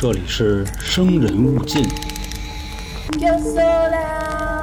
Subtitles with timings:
[0.00, 1.82] 这里是生人勿近。
[3.18, 4.62] Yo sola,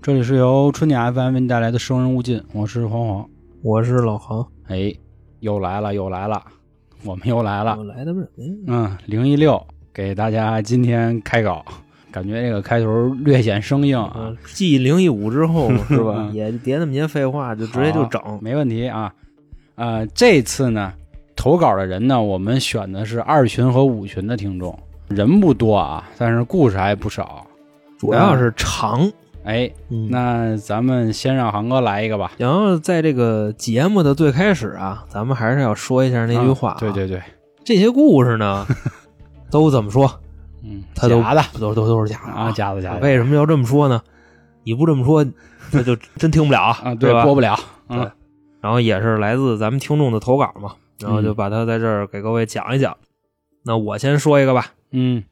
[0.00, 3.28] 这里是由春点 FM 为您带来的生人勿进，我是黄黄。
[3.60, 4.94] 我是老航，哎，
[5.40, 6.40] 又来了，又来了，
[7.02, 7.82] 我们又来了我。
[7.82, 8.30] 来的不是
[8.68, 9.60] 嗯，零一六
[9.92, 11.64] 给大家今天开稿，
[12.12, 16.28] 感觉这个开头略显生硬啊啊，，继零一五之后，是吧？
[16.30, 18.22] 嗯 也别那么些废话，就直接就整。
[18.40, 19.12] 没问题啊。
[19.74, 20.92] 呃，这次呢，
[21.40, 27.46] 投稿的人呢，我们选的是二群和五群的听众，人不多啊，但是故事还不少。
[27.98, 29.10] 主要是长。
[29.44, 32.32] 哎，嗯，那咱们先让航哥来一个吧。
[32.36, 37.22] 然后在这个节目的最开始啊，咱们还是要说一下那句话、啊对，对对，
[37.64, 38.66] 这些故事呢，
[39.50, 40.20] 都怎么说？
[40.62, 43.00] 嗯，他都假的都都都是假的啊，假的假的。
[43.00, 44.02] 为什么要这么说呢？
[44.62, 45.24] 你不这么说，
[45.72, 46.94] 那就真听不了啊？
[46.96, 47.24] 对对，吧？
[47.24, 47.56] 播不了。
[47.88, 48.10] 对嗯
[48.60, 52.96] 然后也是来自咱们听众的投稿嘛，然后就把它在这儿给各位讲一讲。
[53.64, 55.22] 那我先说一个吧，嗯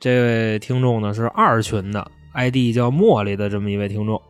[0.00, 4.20] 这位听众呢是二群的，ID 叫茉莉的这么一位听众。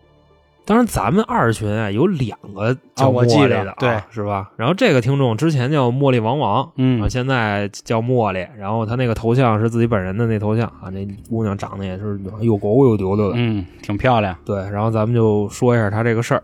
[0.65, 4.51] 当然，咱们二群啊有两个叫茉莉的、啊对是吧？
[4.57, 8.47] 然后这个听众之前叫茉莉王王，嗯啊，现在叫茉莉。
[8.59, 14.37] 然后他那个头像是自己本人的那头像啊，那姑娘长得也是又狗又丢丢的，嗯，挺漂亮。
[14.45, 16.43] 对，然后咱们就说一下他这个事儿。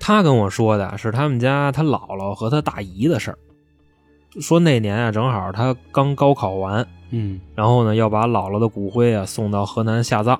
[0.00, 3.38] 他跟我说的是他们家他姥姥和他大姨的事儿。
[4.40, 10.34] 说那年啊，正好他刚高考完，嗯然后呢要把姥姥的骨灰啊送到河南下葬，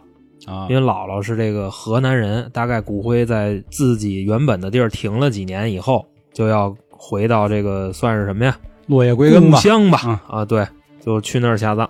[0.46, 8.56] 啊因为姥姥是这个河南人，大概骨灰在自己原本的地儿停了几年以后，就要回到这个算是什么呀？
[8.86, 9.58] 落叶归根故吧。
[9.58, 10.66] 乡吧，嗯啊，对，
[11.04, 11.88] 就去那儿下葬。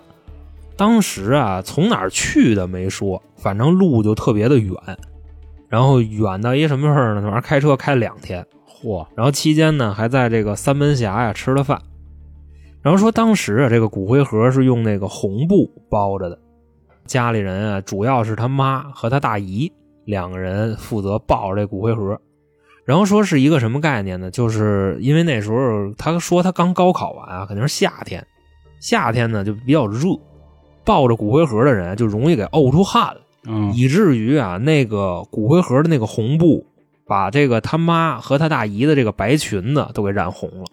[0.75, 4.73] 当时啊，从哪儿去的没说，反正路就特别的远，
[5.71, 7.21] 然后远到一什么事儿呢？
[7.21, 11.81] 那玩意儿开车开两天，嚯，然后期间呢，还在这个三门峡呀吃了饭。
[12.81, 16.37] 然后说当时啊，这个骨灰盒是用那个红布包着的，
[17.05, 19.71] 家里人啊，主要是他妈和他大姨
[20.03, 22.19] 两个人负责抱着这骨灰盒。
[22.83, 24.29] 然后说是一个什么概念呢？
[24.29, 28.27] 就是因为那时候他说他刚高考完啊，肯定是夏天，
[28.81, 30.19] 夏天呢就比较热，
[30.83, 33.21] 抱着骨灰盒的人就容易给沤出汗来。
[33.45, 36.65] 嗯以至于啊，那个骨灰盒的那个红布，
[37.05, 40.65] 把这个他妈和他大姨的这个白裙子都给染红了。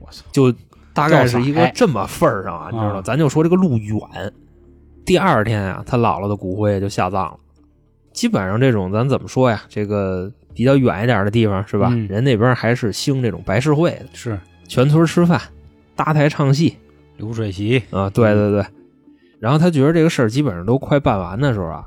[0.00, 0.52] 我操，就
[0.92, 3.02] 大概是一个这么份儿上啊，你知道？
[3.02, 3.98] 咱就说这个路远。
[5.04, 7.36] 第二天啊，他姥姥的骨灰就下葬了。
[8.12, 9.62] 基本上这种咱怎么说呀？
[9.68, 11.88] 这个比较远一点的地方是吧？
[11.90, 15.38] 嗯人那边还是兴这种白事会的，是全村吃饭，
[15.94, 16.76] 搭台唱戏，
[17.18, 17.82] 流水席。
[17.90, 18.64] 啊，对对对。
[19.40, 21.84] 然后他觉得这个事儿基本上都快办完的时候啊，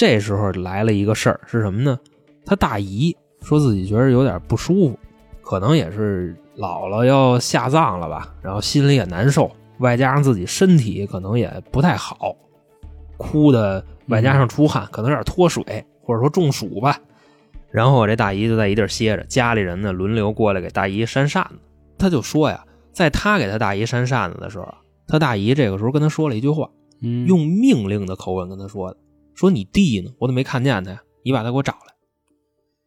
[0.00, 2.00] 这时候来了一个事儿是什么呢？
[2.46, 4.98] 他大姨说自己觉得有点不舒服，
[5.42, 12.34] 可能也是姥姥要下葬了吧，然后心里也难受，外加上自己身体可能也不太好，
[13.18, 15.62] 哭的外加上出汗，可能有点脱水
[16.02, 16.98] 或者说中暑吧。
[17.70, 21.58] 然后我这大姨就在一地儿歇着，家里人呢轮流过来给大姨扇扇子。
[21.98, 26.70] 他就说呀，在他给他大姨扇扇子的时候啊，他大姨这个时候跟他说了一句话，
[27.02, 28.96] 嗯，用命令的口吻跟他说的，
[29.40, 31.00] 说你弟呢，我怎么没看见他呀？
[31.24, 31.94] 你把他给我找来。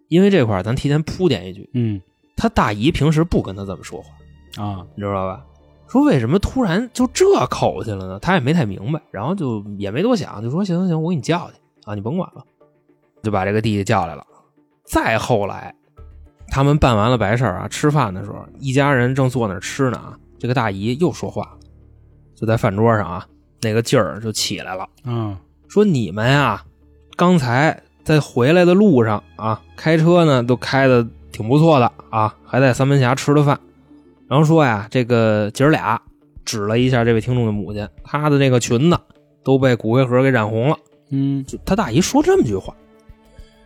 [0.08, 2.00] 因为这块儿咱提前铺垫一句，嗯
[2.38, 5.44] 他大姨平时不跟他这么说话，啊你知道吧？
[5.88, 8.20] 说为什么突然就这口气了呢？
[8.20, 12.46] 他也没太明白，然后就也没多想，就说行行行，我给你叫去啊，你甭管了，
[13.24, 14.24] 就把这个弟弟叫来了。
[14.86, 15.74] 再后来，
[16.50, 21.58] 他们办完了白事儿啊，吃饭的时候，一家人正坐那儿吃呢啊，这个大姨又说话了，
[22.36, 23.28] 就在饭桌上啊，
[23.62, 25.36] 那个劲儿就起来了，嗯
[25.74, 26.64] 说你们啊，
[27.16, 33.60] 刚才在回来的路上啊，开车呢都开的挺不错的啊，还在三门峡吃了饭。
[34.28, 36.00] 然后说呀，这个姐儿俩
[36.46, 39.00] 指了一下这位听众的母亲，她的那个裙子
[39.44, 40.78] 都被骨灰盒给染红了。
[41.10, 42.72] 嗯就他大姨说这么句话，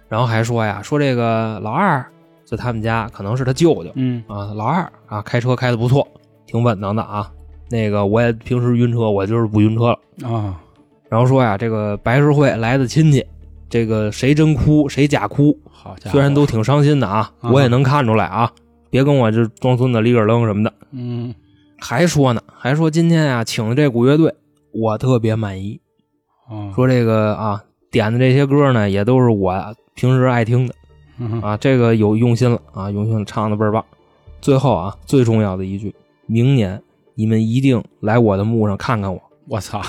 [0.07, 2.05] 然后还说呀，说这个老二
[2.45, 6.07] 在他们家可能是他舅舅嗯啊，老二啊开车开的不错，
[6.45, 7.29] 挺稳当的啊。
[7.69, 9.99] 那个我也平时晕车，我就是不晕车了。
[10.25, 10.61] 啊
[11.09, 13.25] 然后说呀，这个白石会来的亲戚，
[13.69, 18.51] 这个谁真哭谁假哭，好家伙，虽然都挺伤心的啊，啊我也能看出来啊。
[18.89, 20.73] 别跟我这装孙子、里个楞什么的。
[20.91, 21.33] 嗯
[21.77, 24.33] 还说呢，还说今天呀、请的这鼓乐队，
[24.71, 25.79] 我特别满意。
[26.47, 29.53] 啊说这个啊，点的这些歌呢，也都是我
[29.93, 30.73] 平时爱听的
[31.19, 33.83] 嗯啊，这个有用心了啊，用心了，唱的倍儿棒。
[34.39, 35.93] 最后啊，最重要的一句，
[36.25, 36.81] 明年
[37.15, 39.81] 你们一定来我的墓上看看我，我操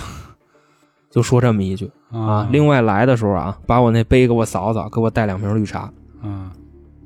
[1.10, 2.48] 就说这么一句啊。
[2.50, 5.90] 另外来的时候啊，把我那杯给我扫扫，给我带两瓶绿茶。
[6.22, 6.52] 啊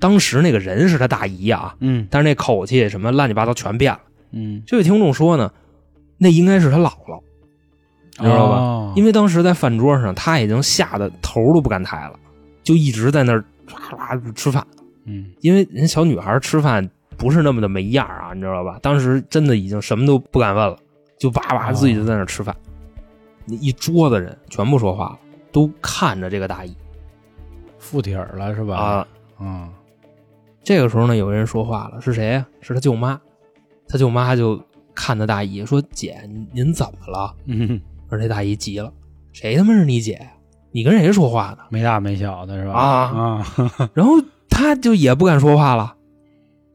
[0.00, 4.00] 当时那个人是他大姨啊，嗯但是那口气什么乱七八糟全变了。
[4.32, 5.52] 嗯，这位听众说呢，
[6.18, 7.20] 那应该是他姥姥，
[8.18, 8.56] 你知道吧？
[8.56, 12.14] 哦因为当时在饭桌上，他已经吓得头都不敢抬了，
[12.64, 14.66] 就一直在那儿唰唰吃饭。
[15.04, 18.80] 嗯因为人小女孩吃饭不是那么的没样啊，你知道吧？
[18.82, 20.76] 当时真的已经什么都不敢问了，
[21.18, 22.52] 就叭叭自己就在那儿吃饭。
[23.46, 25.18] 那一桌子人全部说话了，
[25.50, 26.76] 都看着这个大姨
[27.78, 28.76] 附体了是吧？
[28.76, 29.08] 啊。
[29.40, 29.68] 嗯
[30.64, 33.20] 这个时候呢，有人说话了，是谁呀、是他舅妈。
[33.88, 34.62] 他舅妈就
[34.94, 38.92] 看着大姨说：“姐，您您怎么了嗯，？”而这大姨急了
[39.34, 40.30] ：“谁他妈是你姐呀？
[40.70, 42.74] 你跟谁说话呢没大没小的是吧？
[42.74, 44.12] 啊啊，？”然后
[44.48, 45.96] 他就也不敢说话了。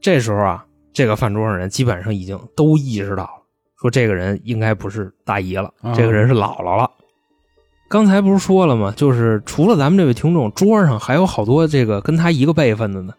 [0.02, 3.37] 这时候啊，这个饭桌上人基本上已经都意识到了，
[3.80, 6.90] 说这个人应该不是大姨了，啊这个人是姥姥了。
[7.88, 8.92] 刚才不是说了吗？
[8.96, 13.14] 就是除了咱们这位听众，桌上还有好多这个跟他一个辈分的呢，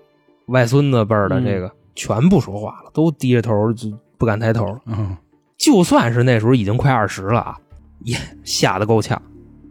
[0.47, 4.79] 外孙子辈儿的嗯这个、全不说话了，都低着头就不敢抬头了。
[4.85, 5.17] 嗯
[5.57, 7.57] 就算是那时候已经快二十了啊，
[8.05, 9.21] 也吓得够呛，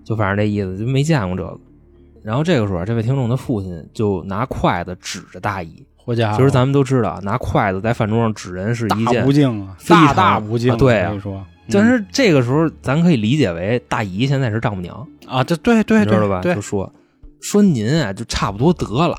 [0.05, 1.58] 就反正这意思，就没见过这个。
[2.23, 5.87] 然后这个时候，这位听众的父亲就拿筷子指着大姨。
[6.08, 11.06] 好家伙，其实咱们都知道啊，拿筷子在饭桌上指人是一大件不敬啊，大大不敬，啊对
[11.70, 16.40] 但是这个时候，咱可以理解为大姨现在是丈母娘，啊，这对对对知道吧？
[16.40, 16.90] 就说
[17.43, 19.19] 说您啊，就差不多得了。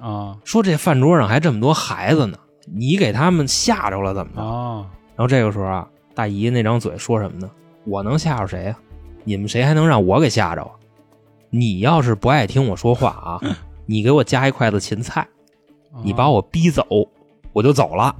[0.00, 2.38] 啊说这饭桌上还这么多孩子呢，
[2.74, 4.42] 你给他们吓着了怎么着？
[4.42, 7.50] 啊，然后这个时候啊，大姨那张嘴说什么呢？
[7.84, 8.76] 我能吓着谁呀、
[9.24, 10.70] 你们谁还能让我给吓着啊？
[11.50, 13.40] 你要是不爱听我说话啊，
[13.84, 15.28] 你给我夹一筷子芹菜，
[16.02, 16.86] 你把我我逼走，
[17.52, 18.14] 我就走了。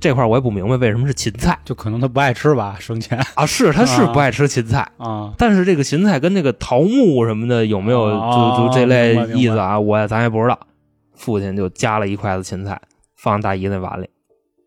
[0.00, 3.44] 这块我也不明白为什么是芹菜就可能他不爱吃吧，生前啊？
[3.44, 9.80] 是他是不爱吃芹菜，啊但是这个芹菜跟那个桃木什么的有没有哦就就这类意思啊？
[9.80, 10.56] 我咱也不知道。
[11.14, 12.80] 父亲就夹了一筷子芹菜
[13.16, 14.08] 放大姨那碗里，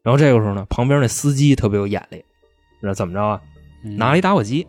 [0.04, 2.22] 然后这个时候呢，旁边那司机特别有眼力，
[2.82, 3.42] 知道怎么着啊？
[3.86, 4.68] 嗯拿了一打火机，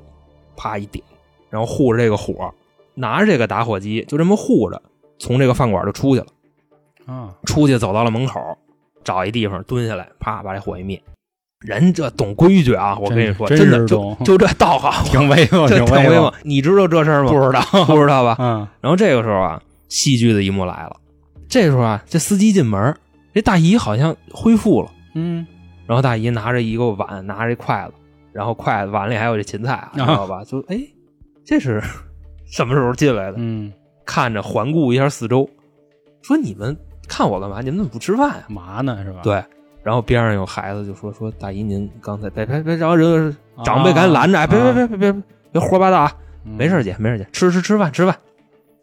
[0.57, 1.05] 啪一点，
[1.51, 2.55] 然后护着这个火，
[2.95, 4.81] 拿着这个打火机就这么护着，
[5.19, 6.27] 从这个饭馆就出去了。
[7.07, 8.41] 啊出去走到了门口，
[9.05, 11.01] 找一地方蹲下来，啪把这火一灭。
[11.61, 12.99] 人这懂规矩啊！
[12.99, 17.31] 我跟你说，真真的就就这道行， 挺威风，这挺威风。，你知道这事儿吗？
[17.31, 18.37] 不知道， 不知道吧？
[18.41, 20.97] 嗯然后这个时候啊，戏剧的一幕来了。
[21.49, 22.93] 这时候啊，这司机进门，
[23.33, 24.91] 这大姨好像恢复了。
[25.15, 25.47] 嗯
[25.87, 27.95] 然后大姨拿着一个碗，拿着一筷子，
[28.33, 30.43] 然后筷子碗里还有这芹菜啊，知道吧？
[30.43, 30.81] 就哎，
[31.45, 31.81] 这是
[32.45, 33.37] 什么时候进来的？
[33.39, 33.73] 嗯，
[34.05, 35.49] 看着环顾一下四周，
[36.23, 36.77] 说你们
[37.09, 37.61] 看我干嘛？
[37.61, 39.21] 你们怎么不吃饭呀、干嘛呢是吧？
[39.23, 39.43] 对。
[39.83, 45.23] 然后边上有孩子就说说大姨您刚才别别别，然后人啊，长辈赶紧拦着，哎，别别别别别
[45.53, 46.13] 别胡说八道啊！
[46.45, 48.17] 嗯没事，姐，没事姐，吃吃吃饭吃饭，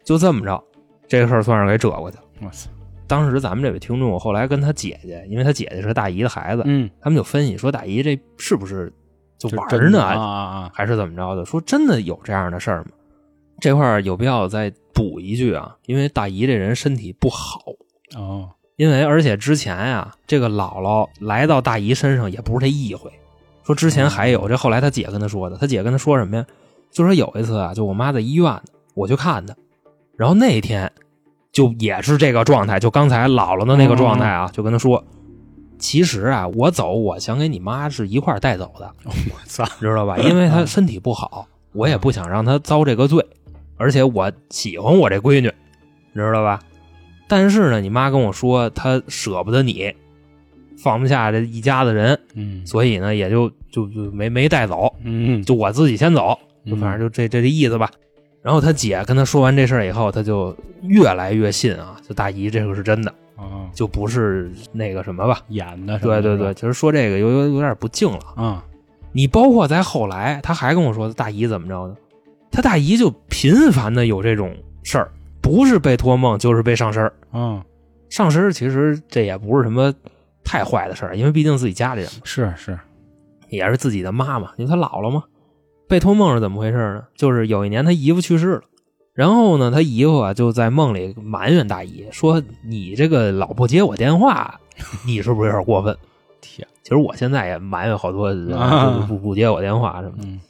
[0.04, 0.62] 就这么着，
[1.08, 2.22] 这个事儿算是给遮过去了。
[2.42, 2.70] 我操，
[3.06, 8.92] 当时咱们这位听众后来跟他姐姐，因为他姐姐是大姨的孩子，嗯，他们就分析说大姨这是不是
[9.38, 11.44] 就就玩儿呢，啊啊啊，还是怎么着的？
[11.44, 12.90] 说真的有这样的事儿吗？
[13.58, 17.60] 这块儿有必要再补一句啊，因为大姨这人身体不好，
[18.16, 23.10] 哦，因为而且之前呀、这个姥姥来到大姨身上也不是这一回，
[23.64, 26.46] 说之前还有，这后来他姐跟他说的，他姐跟他说什么呀？
[26.90, 28.62] 就说有一次啊，就我妈在医院呢，
[28.94, 29.54] 我去看她，
[30.16, 30.90] 然后那天
[31.52, 35.04] 就也是这个状态，就刚才姥姥的那个状态啊，就跟她说，
[35.78, 39.12] 其实啊，我走，我想给你妈是一块带走的，我
[39.46, 40.18] 操，知道吧？
[40.18, 43.24] 因为她身体不好，我也不想让她遭这个罪，
[43.76, 45.52] 而且我喜欢我这闺女，
[46.12, 46.60] 知道吧？
[47.30, 49.94] 但是呢，你妈跟我说她舍不得你，
[50.76, 57.88] 放不下这一家子人，嗯所以呢，也就就就没没带走，嗯，就我自己先走，就嗯反正就这这这意思吧。
[58.42, 65.40] 然后他姐跟他说完这事儿以后，他就越来越信啊，就大姨这个是真的，啊，就不是那个什么吧？
[65.50, 68.20] 演的的对对对，，其实说这个有有有点不敬了。
[68.34, 68.64] 啊，
[69.12, 71.94] 你包括在后来，他还跟我说大姨怎么着呢？
[72.50, 75.12] 他大姨就频繁的有这种事儿，
[75.50, 77.12] 不是被托梦就是被上身儿。
[77.32, 77.60] 嗯，
[78.08, 79.92] 上身儿其实这也不是什么
[80.44, 82.78] 太坏的事儿，因为毕竟自己家里人嘛，是是，
[83.48, 85.24] 也是自己的妈妈，因为她老了嘛。
[85.88, 87.02] 被托梦是怎么回事呢？
[87.16, 88.62] 就是有一年他姨夫去世了，
[89.12, 94.60] 然后呢，他姨夫啊就在梦里埋怨大姨说：“你这个老不接我电话，
[95.04, 95.96] 你是不是有点过分？”
[96.40, 100.24] 天，其实我现在也埋怨好多人啊不不不接我电话什么的。
[100.24, 100.40] 嗯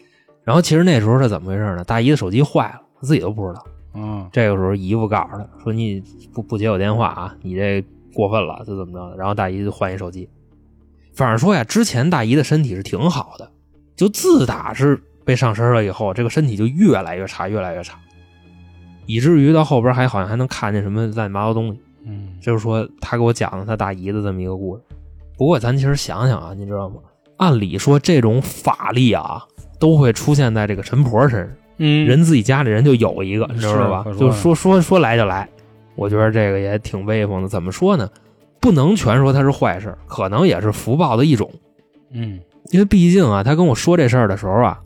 [0.43, 1.85] 然后其实那时候是怎么回事呢？
[1.85, 3.65] 大姨的手机坏了，她自己都不知道。
[3.93, 10.29] 嗯这个时候姨夫告诉他说：“你不不接我电话啊，你这过分了，就怎么着的。”然后大姨就换一手机。
[11.13, 13.51] 反正说呀，之前大姨的身体是挺好的，
[13.97, 17.99] 就自打是被上身了以后，这个身体就越来越差，越来越差，
[19.07, 21.81] 以至于到后边还好像还能看见什么乱七八糟东西。
[22.07, 24.83] 嗯就是说他给我讲了他大姨的这么一个故事。
[25.37, 27.01] 不过咱其实想想啊，你知道吗？
[27.39, 29.43] 按理说这种法力啊，
[29.79, 31.57] 都会出现在这个陈婆身上。
[31.83, 35.49] 嗯人自己家里人就有一个，你知道吧就说说说来就来，
[35.97, 37.49] 我觉得这个也挺威风的。
[37.49, 38.09] 怎么说呢？
[38.61, 41.51] 不能全说它是坏事，可能也是福报的一种。
[42.13, 42.39] 嗯
[42.71, 44.79] 因为毕竟啊，他跟我说这事儿的时候啊，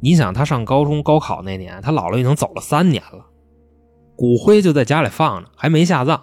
[0.00, 3.24] 你想他上高中高考那年，他姥姥已经走了三年了，
[4.16, 6.20] 骨灰就在家里放着，还没下葬。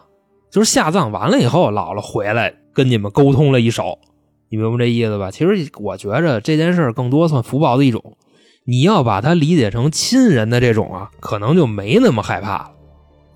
[0.51, 3.98] 就是下葬完了以后，姥姥回来跟你们沟通了一手，
[4.50, 5.31] 你明白这意思吧？
[5.31, 8.17] 其实我觉着这件事儿更多算福报的一种。
[8.70, 12.72] 你要把它理解成亲人的这种啊，可能就没那么害怕了。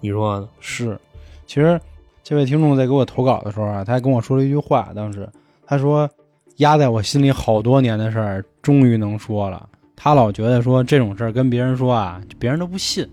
[0.01, 0.45] 你说？
[0.59, 0.99] 是。
[1.47, 1.79] 其实
[2.21, 5.29] 这位听众在给我投稿的时候啊，他还跟我说了一句话，当时
[5.65, 6.09] 他说
[6.57, 9.69] 压在我心里好多年的事儿，终于能说了。
[9.95, 13.07] 他老觉得说这种事儿跟别人说啊，别人都不信。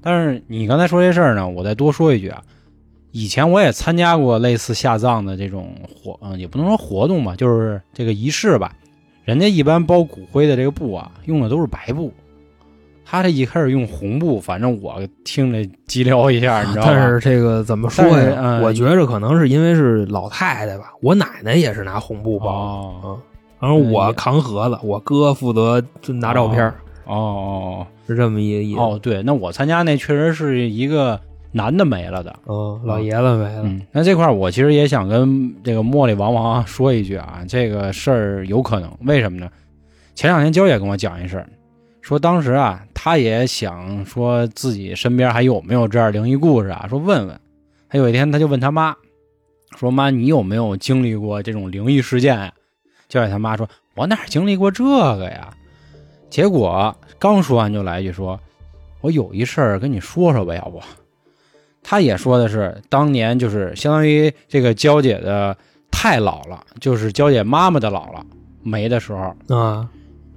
[0.00, 2.40] 但是你刚才说这事儿呢，我再多说一句啊，
[3.10, 8.72] 以前我也参加过类似下葬的这种活，嗯，也不能说活动吧，就是这个仪式吧。
[9.24, 12.12] 人家一般包骨灰的这个布啊，用的都是白布，
[13.04, 16.92] 他这一开始用红布，反正我听着激撩一下，你知道吗？
[16.92, 18.38] 但是这个怎么说但是呀？
[18.40, 23.18] 嗯我觉着可能是因为是老太太吧，我奶奶也是拿红布包，哦嗯，
[23.60, 26.66] 然后我扛盒子，我哥负责就拿照片，
[27.06, 28.80] 哦哦是这么一个意思。
[28.80, 31.20] 哦哦，对，那我参加那确实是一个
[31.52, 32.34] 男的没了的。
[32.46, 39.48] 嗯，老爷子没了，嗯，那这块儿我其实也想跟这个茉莉王王说一句啊，这个事儿有可能，为什么呢？
[40.14, 41.48] 前两天娇姐跟我讲一事儿，
[42.00, 47.38] 说当时啊，她也想说自己身边还有没有这样灵异故事啊，说问问。
[47.88, 48.96] 她有一天，她就问她妈，
[49.76, 52.52] 说妈，你有没有经历过这种灵异事件呀、
[53.08, 55.50] 娇姐她妈说，我哪经历过这个呀？
[56.30, 58.40] 结果刚说完就来一句说，
[59.02, 60.80] 我有一事儿跟你说说吧，要不？
[61.82, 65.56] 他也说的是，当年就是相当于这个娇姐的
[65.90, 68.22] 太姥姥，就是娇姐妈妈的姥姥
[68.62, 69.88] 没的时候，啊，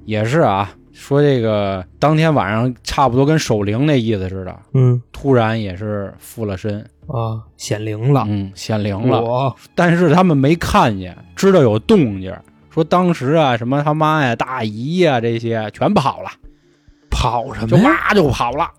[0.05, 5.01] 也是啊，说这个当天晚上差不多跟守灵那意思似的，嗯。
[5.11, 12.31] 突然也是附了身，啊，显灵了，嗯，显灵了，但是他们没看见，知道有动静，
[12.69, 16.29] 说当时啊，什么他妈呀、大姨呀、这些全跑了，
[17.09, 17.77] 跑什么就？
[17.77, 18.69] 哇就跑了。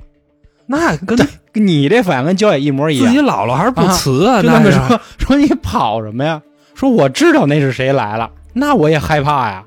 [0.67, 1.17] 那跟
[1.53, 4.43] 跟你这反应跟焦野一模一样自己，姥姥还是不辞啊？
[4.43, 6.43] 就那么说说你跑什么呀？
[6.75, 9.65] 说我知道那是谁来了，那我也害怕呀。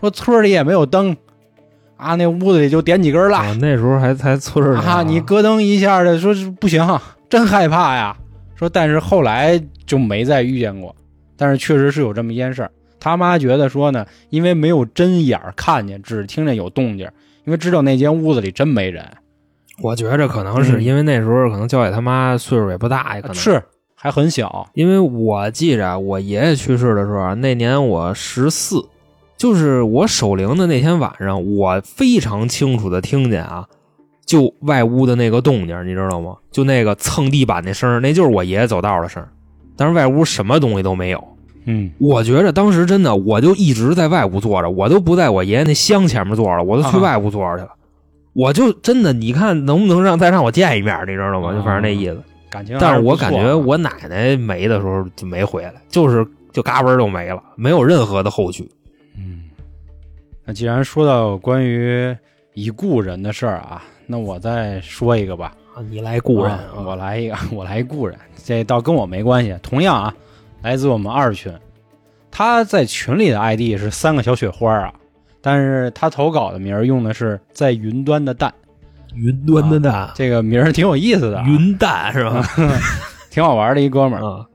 [0.00, 1.16] 说村里也没有灯，
[1.96, 6.86] 啊，那屋子里就点几根蜡啊，那时候还才村儿呢啊，你咯噔一下的，说是不行，
[7.28, 8.16] 真害怕呀。
[8.56, 10.94] 说但是后来就没再遇见过，
[11.36, 12.70] 但是确实是有这么一件事儿。
[12.98, 17.08] 他妈觉得说呢，因为没有真眼看见，只听见有动静，
[17.46, 19.02] 因为知道那间屋子里真没人，
[19.82, 23.62] 我觉着可能是嗯因为那时候可能娇姐他妈岁数也不大，也可能是
[23.94, 28.82] 还很小，因为我记着啊我爷爷去世的时候啊，那年我十四，
[29.36, 33.66] 就是我守灵的那天晚上，我非常清楚的听见啊，
[34.24, 36.36] 就外屋的那个动静，你知道吗？
[36.50, 39.22] 就那个蹭地板那声，那就是我爷爷走道的声。
[39.76, 41.22] 但是外屋什么东西都没有。
[41.64, 47.70] 嗯我觉着当时真的，我就一直在外屋坐着，我都不在我爷爷那箱前面坐着，我都去啊外屋坐着去了。
[48.32, 51.52] 我就真的，你看能不能让再让我见一面，你知道吗？
[51.52, 52.22] 就反正那意思。
[52.50, 58.68] 感情但是我感觉我奶奶没的时候就没回来，就是就嘎嘣儿就没了，没有任何的后续。
[59.16, 59.44] 嗯，
[60.44, 62.16] 那既然说到关于
[62.54, 65.54] 已故人的事儿啊，那我再说一个吧。
[65.74, 69.56] 啊，你来故人啊我来一个， 我来一故人，这倒跟我没关系。
[69.62, 70.14] 同样啊，
[70.62, 71.52] 来自我们二群，
[72.32, 74.92] 他在群里的 ID 是三个小雪花啊，
[75.40, 78.52] 但是他投稿的名儿用的是在云端的蛋，
[79.14, 82.44] 云端的蛋，这个名儿挺有意思的啊，云蛋是吧？
[83.30, 84.24] 挺好玩的一哥们儿。
[84.26, 84.46] 啊，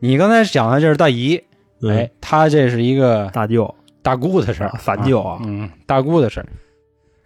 [0.00, 1.42] 你刚才讲的这是大姨，
[1.88, 6.46] 哎，他这是一个大舅大姑的事儿啊，反舅啊嗯，大姑的事儿。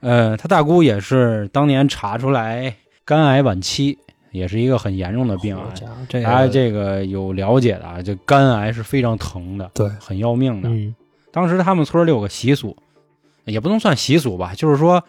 [0.00, 3.96] 呃，他大姑也是当年查出来肝癌晚期，
[4.30, 5.70] 也是一个很严重的病啊好。
[5.70, 10.68] 家伙这大家个这个有了解的啊，这肝癌是非常疼的，对，很要命的。
[10.68, 10.94] 嗯
[11.32, 12.74] 当时他们村里有个习俗，
[13.46, 15.02] 也不能算习俗吧，就是说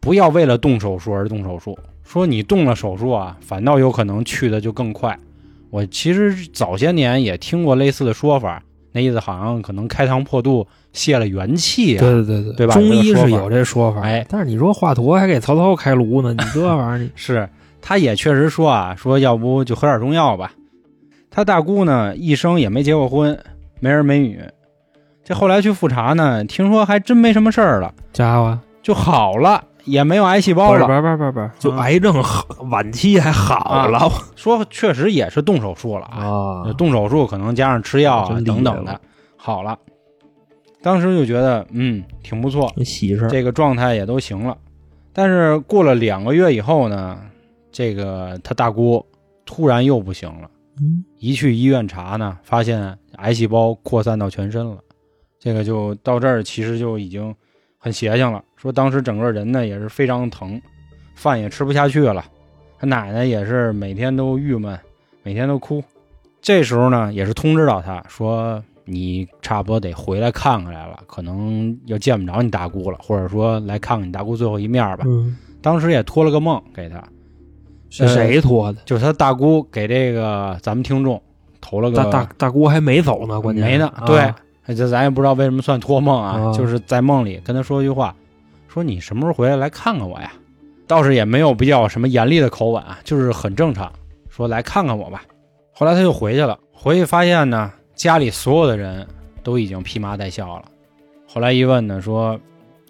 [0.00, 1.78] 不要为了动手术而动手术。
[2.04, 5.18] 说你动了手术啊，反倒有可能去的就更快。
[5.70, 12.00] 我其实早些年也听过类似的说法，那意思好像可能开膛破肚泄了元气啊。
[12.00, 17.46] 对对对对对吧中医是有这说法，哎但是你说华佗还给曹操开颅呢，你这玩意儿是，
[17.82, 20.52] 他也确实说啊，说要不就喝点中药吧。
[21.30, 23.38] 他大姑呢，一生也没结过婚，
[23.80, 24.40] 没儿没女。
[25.28, 28.58] 这后来去复查呢，听说还真没什么事儿了，家伙。
[28.82, 31.82] 就好了，也没有癌细胞不是不了，是不是不是不是，就啊。
[31.82, 34.10] 癌症好晚期还好了。
[34.36, 36.72] 说确实也是动手术了啊，啊。
[36.78, 38.98] 动手术可能加上吃药啊真厉害等等的，
[39.36, 39.78] 好了。
[40.80, 43.28] 当时就觉得嗯挺不错，喜事儿。
[43.28, 44.56] 这个状态也都行了。
[45.12, 47.18] 但是过了两个月以后呢，
[47.70, 49.04] 这个他大姑
[49.44, 50.48] 突然又不行了。
[50.80, 51.04] 嗯。
[51.18, 54.78] 一去医院查呢，发现癌细胞扩散到全身了。
[55.38, 57.34] 这个就到这儿，其实就已经
[57.78, 58.42] 很邪性了。
[58.56, 60.60] 说当时整个人呢也是非常疼，
[61.14, 62.24] 饭也吃不下去了。
[62.78, 64.78] 他奶奶也是每天都郁闷，
[65.22, 65.82] 每天都哭。
[66.40, 75.04] 这时候呢，也是通知到他说：“你差不多得回来看看来了，可能要见不着你大姑了，或者说来看看你大姑最后一面吧。
[75.06, 77.02] 嗯，当时也托了个梦给他，
[77.90, 78.80] 是谁托的？
[78.84, 81.20] 就是他大姑给这个咱们听众
[81.60, 84.32] 投了个大大大姑还没走呢，关键没呢，啊对，
[84.74, 88.14] 这咱也不知道为什么算托梦啊，啊就是在梦里跟他说一句话，
[88.68, 90.32] 说你什么时候回来来看看我呀？
[90.86, 93.92] 倒是也没有比较什么严厉的口吻啊，就是很正常，
[94.30, 95.22] 说来看看我吧。
[95.72, 99.06] 后来他就回去了，回去发现呢，家里所有的人
[99.42, 100.64] 都已经披麻戴孝了。
[101.26, 102.40] 后来一问呢，说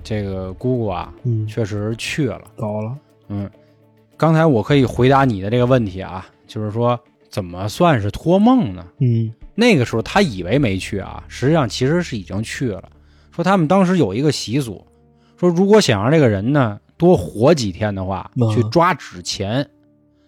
[0.04, 2.42] 这个姑姑啊，嗯，确实去了。
[2.56, 2.96] 走了，
[3.28, 3.50] 嗯，
[4.16, 8.86] 刚才我可以回答你的这个问题啊，就是说怎么算是托梦呢？
[9.00, 12.84] 嗯那个时候他以为没去啊，实际上其实是已经去了。
[13.34, 14.86] 说他们当时有一个习俗，
[15.36, 19.68] 说如果想让这个人呢多活几天的话嗯，去抓纸钱。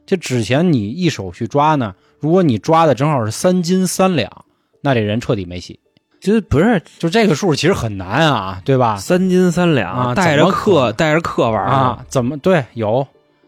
[0.04, 4.44] 这纸钱你一手去抓呢，如果你抓的正好是三斤三两，
[4.80, 5.78] 那这人彻底没戏。
[6.20, 8.96] 其实不是就这个数其实很难啊，对吧？
[8.96, 13.06] 三斤三两，啊带着怎么可能客带着克玩啊，怎么对有？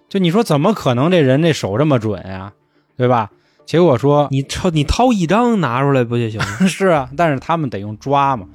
[0.09, 2.53] 就你说怎么可能这人这手这么准呀，
[2.97, 3.33] 对吧？
[3.65, 6.47] 结果说你抄你掏一张拿出来不就行了？
[6.69, 8.47] 是啊，但是他们得用抓嘛。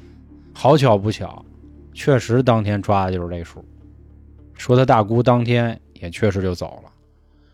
[0.53, 1.45] 好巧不巧，
[1.93, 3.63] 确实当天抓的就是这数。
[4.55, 6.91] 说他大姑当天也确实就走了，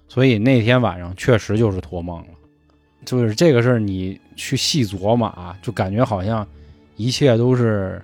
[0.08, 2.28] 所以那天晚上确实就是托梦了。
[3.06, 6.48] 就是这个事儿，你去细琢磨啊，就感觉好像
[6.96, 8.02] 一切都是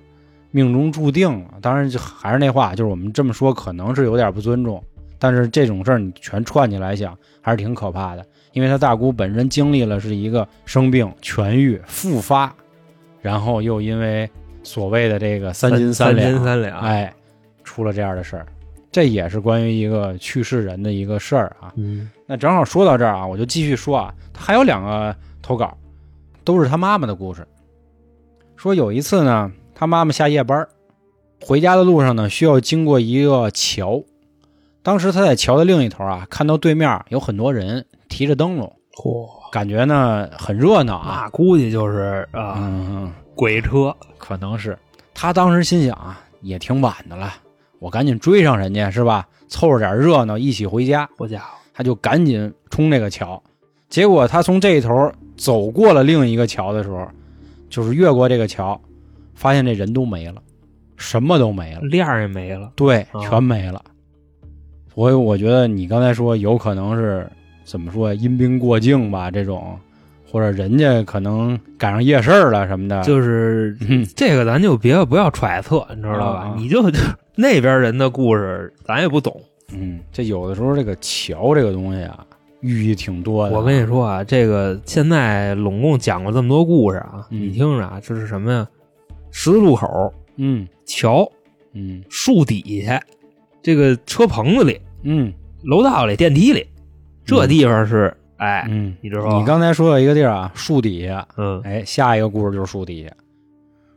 [0.51, 1.53] 命中注定了。
[1.62, 4.83] 当然，就还是那话，就是我们这么说可能是有点不尊重，
[5.19, 8.25] 但是这种事儿你全串起来想，还是挺可怕的。
[8.53, 12.51] 因为他大姑本身经历了是一个生病、痊愈、复发，
[13.21, 14.27] 然后又因为
[14.63, 17.13] 所谓的这个三斤三两，斤三两，哎，
[17.63, 18.47] 出了这样的事儿。
[18.91, 21.71] 这也是关于一个去世人的一个事儿啊。
[21.75, 25.77] 嗯那正好说到这儿啊，我就继续说啊，他还有两个投稿，
[26.43, 27.45] 都是他妈妈的故事。
[28.55, 30.69] 说有一次呢，他妈妈下夜班儿，
[31.39, 34.03] 回家的路上呢，需要经过一个桥。
[34.81, 41.21] 当时他在桥的另一头啊，看到对面有很多人提着灯笼，嚯，感觉呢很热闹啊。
[41.23, 44.77] 那估计就是啊，嗯，鬼车，可能是
[45.13, 47.33] 他当时心想啊，也挺晚的了，
[47.79, 49.27] 我赶紧追上人家是吧？
[49.47, 51.09] 凑着点热闹，一起回家。
[51.17, 53.41] 好家伙，他就赶紧冲这个桥。
[53.89, 57.07] 结果他从这一头走过了另一个桥的时候，
[57.69, 58.79] 就是越过这个桥，
[59.33, 60.41] 发现这人都没了，
[60.97, 63.83] 什么都没了，链儿也没了，对，啊全没了。
[64.93, 67.25] 所以我觉得你刚才说有可能是
[67.63, 69.78] 怎么说阴兵过境吧，这种，
[70.30, 76.54] 或者人家可能赶上夜市儿了什么的，就是 嗯这个咱就别不要揣测，你知道吧？
[76.58, 76.84] 你就
[77.36, 79.39] 那边人的故事，咱也不懂。
[79.71, 82.25] 嗯，这有的时候这个桥这个东西啊，
[82.62, 83.60] 寓意挺多的啊。
[83.60, 88.67] 我跟你说啊，这个现在拢共讲过这么多故事啊，嗯你听着啊，这是什么呀？
[89.32, 91.32] 十字路口、嗯桥、
[91.73, 92.99] 嗯树底下、
[93.69, 95.32] 这个车棚子里、嗯。
[95.63, 96.65] 楼道里、电梯里，
[97.25, 99.38] 这地方是哎，嗯，你知道吗？
[99.38, 101.62] 你刚才说到一个地儿啊，树底下，嗯。
[101.63, 103.10] 哎，下一个故事就是树底下。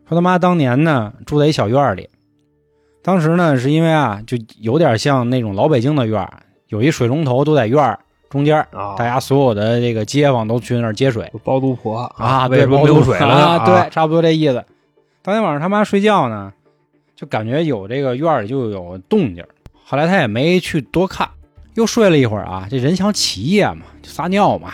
[0.08, 2.10] 说他妈当年呢住在一小院儿里，
[3.00, 8.66] 当时呢是因为啊，就有点像那种老北京的院儿，有一水龙头都在院儿中间
[8.98, 11.30] 大家所有的这个街坊都去那儿接水。
[11.44, 11.98] 包租婆。
[12.16, 13.64] 啊，为对，包水了啊？
[13.64, 14.64] 对，差不多这意思。
[15.22, 16.52] 当天晚上他妈睡觉呢，
[17.14, 19.48] 就感觉有这个院儿里就有动静儿，
[19.92, 21.28] 后来他也没去多看，
[21.74, 24.72] 又睡了一会儿啊，这人想起夜嘛，就撒尿嘛，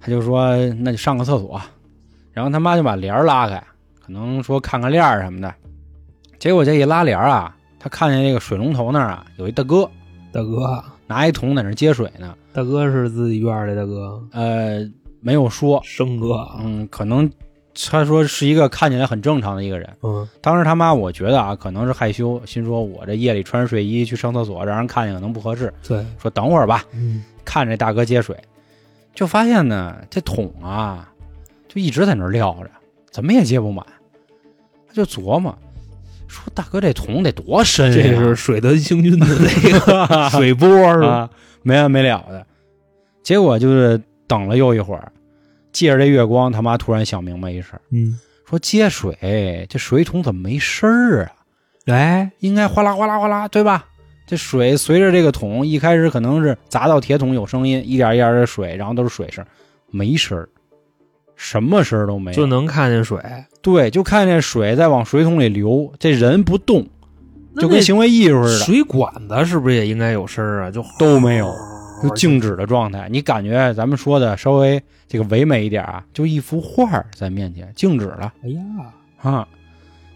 [0.00, 1.62] 他就说那就上个厕所，
[2.32, 3.62] 然后他妈就把帘儿拉开，
[4.04, 5.54] 可能说看看链儿什么的，
[6.40, 9.88] 结果这一拉帘儿啊，他看见这个水龙头那儿啊有一大哥。
[10.32, 14.80] 大哥，拿一桶在那儿接水呢，大哥是自己院儿里大哥，呃，
[15.20, 17.30] 没有说，生哥，嗯，可能
[17.86, 19.88] 他说是一个看起来很正常的一个人。
[20.02, 28.36] 嗯当时他妈我觉得啊，可能是害羞，心说我这夜里穿着睡衣去上厕所，让人看见可能不合适，对，说等会儿吧，嗯看着这大哥接水，
[29.14, 31.08] 就发现呢这桶啊
[31.68, 32.70] 就一直在那儿撂着，
[33.10, 33.86] 怎么也接不满，
[34.88, 35.56] 他就琢磨，
[36.26, 38.16] 说大哥这桶得多深呀这？
[38.16, 41.08] 是水德星君的那个 水波是吧？
[41.08, 41.30] 啊，
[41.62, 42.44] 没完没了的。
[43.22, 45.12] 结果就是等了又一会儿，
[45.72, 51.32] 借着这月光，他妈突然想明白一事儿，嗯，说接水这水桶怎么没声儿啊？
[51.86, 53.86] 哎，应该哗啦哗啦哗啦，对吧？
[54.26, 59.42] 这水随着这个桶一开始可能是砸到铁桶有声音，一点一点的水，然后都是水声，
[59.90, 60.46] 没声儿，
[61.34, 62.30] 什么声儿都没。
[62.32, 63.18] 有，就能看见水，
[63.62, 66.86] 对，就看见水在往水桶里流，这人不动，
[67.56, 70.70] 就跟行为艺术似的，水管子是不是也应该有声儿啊？
[70.70, 71.50] 就都没有，
[72.02, 73.08] 就静止的状态。
[73.10, 78.60] 你感觉咱们说的稍微这个唯美一点啊，就一幅画在面前静止了哎呀，
[79.22, 79.48] 啊！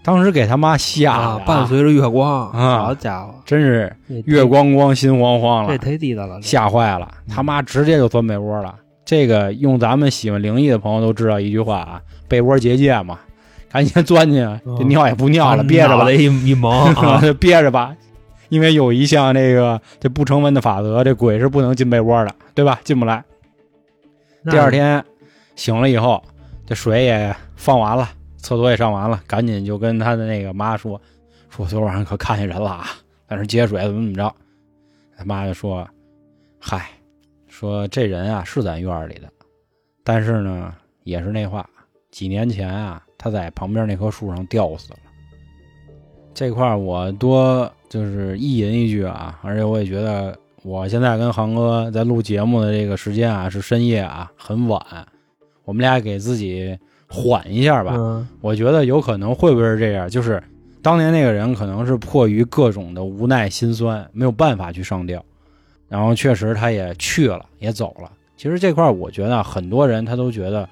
[0.04, 8.74] 当时给他妈吓的、啊，伴随着月光，啊好家伙，真是月光光心慌慌了这了，忒地道了，吓坏了，他妈直接就钻被窝了。
[9.04, 13.18] 这个用咱们喜欢灵异的朋友都知道一句话啊，被窝结界嘛，
[13.70, 17.94] 赶紧钻进去，这尿也不尿了， 憋着吧脑袋，一一蒙啊，憋着吧，
[18.52, 22.78] 因为有一项这个这不成文的法则，这鬼是不能进被窝的，对吧？
[22.84, 23.24] 进不来。
[24.50, 25.02] 第二天
[25.56, 26.22] 醒了以后，
[26.66, 31.00] 这水也放完了，厕所也上完了，赶紧就跟他的那个妈说，
[31.48, 32.90] 说昨晚上可看见人了啊，
[33.26, 34.30] 在那接水怎么怎么着。
[35.16, 35.88] 他妈就说，
[36.60, 36.90] 嗨，
[37.48, 39.32] 说这人啊是咱院里的，
[40.04, 41.66] 但是呢也是那话，
[42.10, 44.98] 几年前啊他在旁边那棵树上吊死了。
[46.34, 54.80] 这块儿我多就是意淫一句啊，而且我也觉得我现在跟航哥在录节目的这个时间啊是深夜啊，很晚，
[55.66, 56.74] 我们俩给自己
[57.06, 57.94] 缓一下吧。
[57.98, 60.42] 嗯我觉得有可能会不会是这样，就是
[60.80, 65.22] 当年那个人可能是迫于各种的无奈心酸，没有办法去上吊，
[65.86, 68.10] 然后确实他也去了，也走了。
[68.38, 70.66] 其实这块儿我觉得啊很多人他都觉得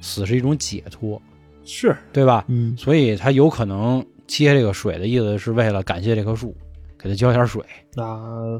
[0.00, 1.20] 死是一种解脱，
[1.66, 2.46] 是，对吧？
[2.48, 4.02] 嗯，所以他有可能
[4.38, 6.54] 接这个水的意思是为了感谢这棵树，
[6.98, 7.62] 给它浇点水，
[7.94, 8.04] 那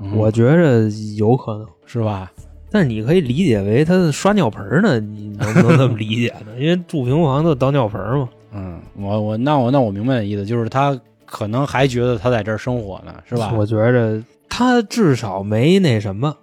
[0.03, 1.67] 嗯我觉着有可能。
[1.87, 2.33] 是吧？
[2.71, 6.53] 但是你可以理解为他刷尿盆呢，你能不能这么理解呢？
[6.59, 8.29] 因为住平房都倒尿盆嘛。
[8.55, 13.53] 嗯，我我那我那我明白的意思就是他可能还觉得他在这儿生活呢，是吧？
[13.57, 16.35] 我觉着他至少没那什么，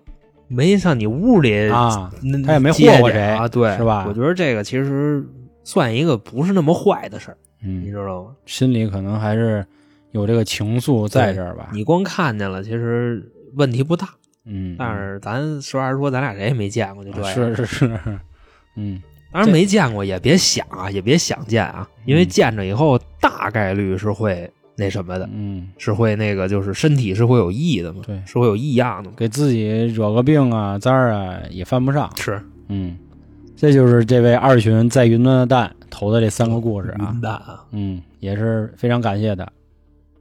[0.47, 5.23] 没上你屋里啊，那他也没祸祸过谁啊，对，是吧我觉得这个其实
[5.63, 8.31] 算一个不是那么坏的事儿，你嗯，知道吗？
[8.45, 9.65] 心里可能还是
[10.11, 11.69] 有这个情愫在这儿吧。
[11.73, 14.07] 你光看见了，其实问题不大。
[14.45, 17.33] 嗯，但是咱实话实说，咱俩谁也没见过，就这样。
[17.33, 17.99] 是是是，
[18.75, 29.11] 嗯当然没见过，也别想啊，也别想见啊，因为见着以后大概率是会那什么的，嗯，是会那个就是身体是会有异的嘛，对是会有异样的。
[29.11, 32.09] 给自己惹个病啊灾儿啊也犯不上。
[32.17, 32.97] 是嗯，
[33.59, 37.19] 这就是这位二群在云端的蛋投的这三个故事啊云。
[37.19, 37.65] 淡啊。
[37.71, 39.51] 嗯，也是非常感谢的。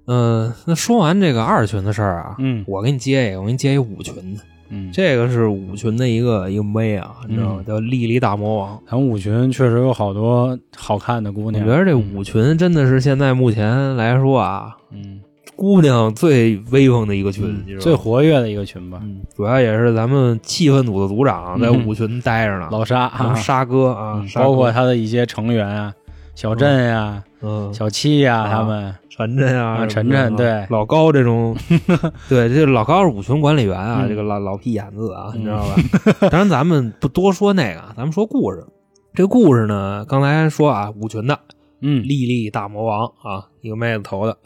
[0.09, 4.41] 嗯、那说完这个二群的事儿啊，嗯我给你接一个，我给你接一五群的。
[4.71, 7.57] 嗯，这个是五群的一个一个妹啊，你知道吗？
[7.61, 8.83] 嗯叫莉莉大魔王。
[8.91, 11.65] 咱五群确实有好多好看的姑娘。
[11.65, 15.21] 我觉得这五群真的是现在目前来说啊，嗯，
[15.59, 19.01] 姑娘最威风的一个群，最活跃的一个群吧。
[19.03, 24.47] 嗯，主要也是咱们气氛组的组长在嗯五群待着呢， 老沙啊，沙哥啊嗯，沙哥。
[24.47, 25.93] 包括他的一些成员啊，
[26.37, 30.65] 小镇呀、嗯小七呀、啊他们，晨晨啊，晨晨对。
[30.71, 31.57] 老高这种，
[32.31, 34.09] 对，这老高是五群管理员啊，嗯。
[34.09, 35.41] 这个老老屁眼子啊，嗯。
[35.41, 35.75] 你知道吧？
[36.31, 38.65] 当然咱们不多说那个，咱们说故事。
[39.13, 41.37] 这故事呢，刚才说啊，五群的
[41.83, 44.37] 嗯，丽丽大魔王啊，一个妹子投的，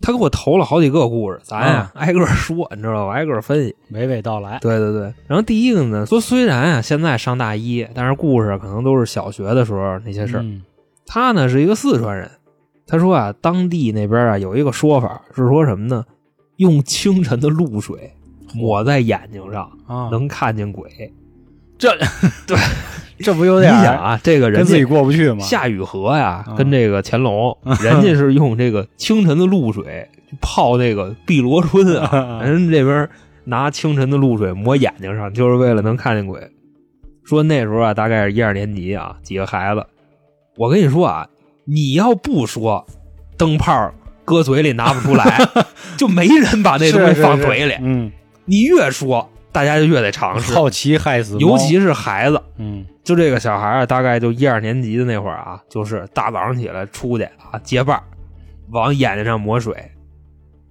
[0.00, 3.12] 她给我投了好几个故事，咱呀、挨个说，你知道吧？
[3.12, 3.74] 挨个分析。
[3.92, 4.58] 娓娓道来。
[4.60, 10.42] 对对对，然后第一个呢，说虽然啊现在上大一，但是故事可能都是小学的时候那些事儿。
[10.42, 10.62] 嗯
[11.06, 12.30] 他呢是一个四川人，
[12.86, 16.02] 他说啊，当地那边啊有一个说法是说什么呢？
[16.56, 18.14] 用清晨的露水
[18.54, 21.12] 抹在眼睛上，啊，能看见鬼。
[21.76, 21.94] 这
[22.46, 22.56] 对，
[23.18, 25.40] 这不有你点想啊，这个人跟自己过不去吗？
[25.40, 30.08] 夏雨荷呀，啊跟这个乾隆， 人家是用这个清晨的露水
[30.40, 33.08] 泡那个碧螺春啊， 人这边
[33.44, 36.40] 拿清晨的露水抹眼睛上，就是为了能看见鬼。
[37.24, 39.86] 说那时候啊，大概是一二年级啊，几个孩子，
[40.56, 41.28] 我跟你说啊，
[41.64, 42.84] 你要不说
[43.38, 43.92] 灯泡
[44.24, 45.38] 搁嘴里拿不出来，
[45.96, 47.74] 就没人把那东西放嘴里。
[47.80, 48.10] 嗯，
[48.44, 52.42] 你越说，大家就越得尝试，好奇害死，尤其是孩子。
[52.58, 52.84] 嗯。
[53.04, 58.02] 就这个小孩啊，大概就一二年级的那会儿啊，就是大早上起来出去啊，结伴儿
[58.70, 59.92] 往眼睛上抹水，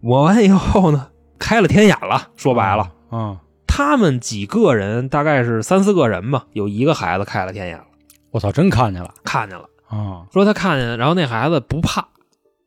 [0.02, 2.30] 抹完以后呢，开了天眼了。
[2.36, 7.86] 说白了，啊，他们几个人大概是三四个人吧，有一个孩子开了天眼了，
[8.32, 9.14] 我操，真看见了。
[9.24, 10.26] 看见了，啊！
[10.34, 12.08] 说他看见了，然后那孩子不怕，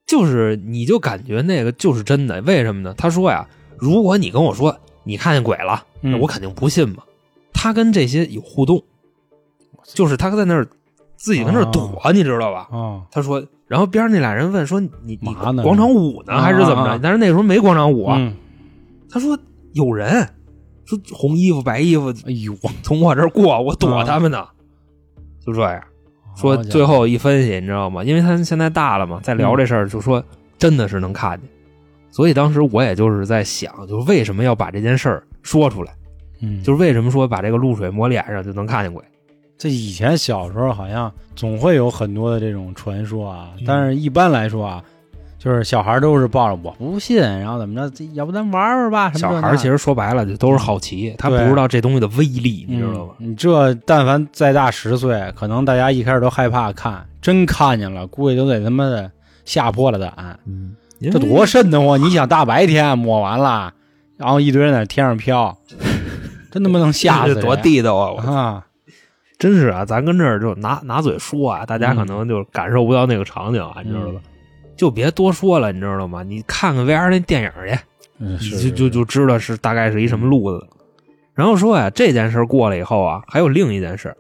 [0.07, 2.95] 就是你就感觉那个就是真的，为什么呢？
[2.97, 5.83] 他说呀，如果你跟我说你看见鬼了，
[6.21, 7.03] 我肯定不信嘛。
[7.55, 8.83] 他跟这些有互动，
[9.85, 10.67] 就是他在那儿
[11.17, 12.69] 自己在那儿躲，你知道吧？
[12.77, 15.17] 啊，他说，然后边上那俩人问说你你
[15.63, 16.99] 广场舞呢啊还是怎么着？
[17.03, 18.11] 但是那时候没广场舞
[19.09, 19.39] 他说
[19.73, 20.29] 有人，
[20.85, 24.47] 说红衣服白衣服哎呦，从我这儿过，我躲啊他们呢。
[25.47, 25.83] 就这样
[26.37, 28.03] 说，最后一分析，你知道吗？
[28.05, 30.23] 因为他现在大了嘛，在聊这事儿，就说
[30.59, 31.49] 真的是能看见。
[32.11, 35.93] 所以当时我也就是在想，就是为什么要把这件事儿说出来？
[36.41, 39.03] 嗯，就是为什么说把这个露水抹脸上就能看见鬼？
[39.59, 44.85] 这以前小时候好像总会有很多的这种传说啊，嗯但是一般来说啊，
[45.39, 49.11] 就是小孩都是抱着我不信，然后怎么着，这要不咱玩玩吧？
[49.13, 53.15] 什么小孩其实说白了就都是好奇，他不知道这东西的威力，你知道吗？
[53.19, 59.11] 嗯你这但凡再大十岁，可能大家一开始都害怕看，真看见了，估计都得他妈的
[59.47, 60.39] 吓破了胆。
[60.45, 62.01] 嗯，这多瘆得慌！
[62.01, 63.73] 你想大白天抹完了，
[64.17, 65.57] 然后一堆人在天上飘，
[66.51, 67.35] 真他妈能吓死！
[67.35, 68.13] 这多地道啊！
[68.13, 68.67] 我啊！
[69.39, 74.21] 真是啊，咱跟这儿就拿拿嘴说啊，大家可能就感受不到那个场景啊，你知道吧？
[74.77, 76.23] 就别多说了，你知道吗？
[76.23, 80.67] 你看看 VR 那电影去，就就就知道是大概是一什么路子。
[81.35, 84.17] 然后说呀，这件事过了以后啊，还有另一件事儿，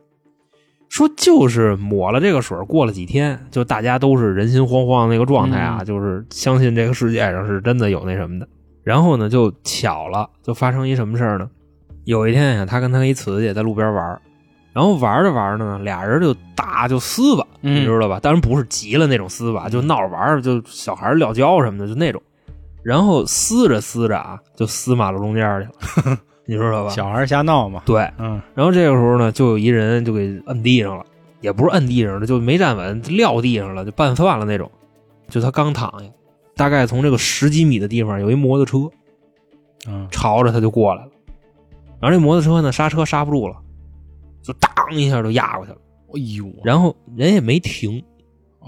[0.88, 8.48] 说就是抹了这个水，过了几天，就大家都是人心惶惶的那个状态啊，嗯就是相信这个世界上是真的有那什么的。
[8.82, 11.50] 然后呢，就巧了，就发生一什么事儿呢？
[12.04, 14.22] 有一天呀，他跟他一瓷器在路边玩儿，
[14.72, 18.20] 然后玩着玩着呢，俩人就打就撕吧，嗯你知道吧？
[18.20, 22.22] 当然不是急了那种撕吧，就闹着玩儿，就小孩撂跤什么的，就那种。
[22.84, 26.90] 然后撕着撕着啊，就撕马路中间去了， 你知道吧？
[26.90, 27.82] 小孩瞎闹嘛。
[27.84, 31.04] 对，嗯然后这个时候呢，就有一人就给摁地上了，
[31.40, 34.70] 也不是摁地上了，就没站稳，撂地上了，就拌饭了那种。
[35.28, 36.06] 就他刚躺下，
[36.54, 38.90] 大概从这个十几米的地方有一摩托车
[39.88, 41.10] 嗯朝着他就过来了，
[42.00, 43.56] 然后这摩托车呢刹车刹不住了，
[44.42, 45.78] 就当一下就压过去了，
[46.14, 48.04] 哎呦，然后人也没停，你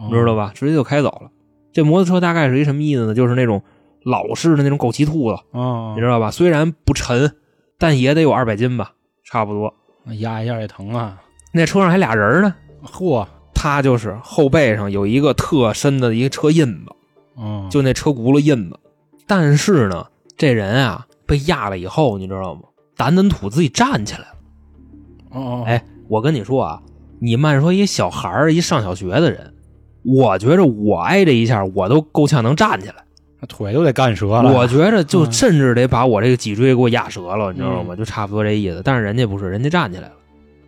[0.07, 0.35] 你知道？
[0.35, 0.51] 吧？
[0.55, 1.31] 直接就开走了。
[1.73, 3.15] 这摩托车大概是一什么意思呢？
[3.15, 3.63] 就是那种
[4.03, 6.31] 老式的那种枸杞兔子，啊，你知道吧？
[6.33, 7.37] 虽然不沉，
[7.79, 8.93] 但也得有二百斤吧，
[9.25, 9.73] 差不多。
[10.19, 11.21] 压一下也疼啊！
[11.53, 16.93] 那车上还俩人呢，嚯，他就是后背上有一个特深的一个车印子，
[17.37, 18.79] 嗯，就那车轱辘印子。
[19.27, 22.63] 但是呢，这人啊被压了以后，你知道吗？
[22.97, 24.35] 掸掸土自己站起来了。
[25.31, 26.83] 哦哦，哎，我跟你说啊，
[27.21, 29.55] 你慢说一小孩儿，一上小学的人，
[30.05, 33.05] 我觉着我挨这一下，我都够呛能站起来。
[33.41, 34.53] 那腿都得干折了。
[34.53, 37.95] 我觉着就嗯甚至得把我这个脊椎给我压折了，你知道吗？
[37.95, 38.83] 就差不多这意思。
[38.85, 40.15] 但是人家不是，人家站起来了，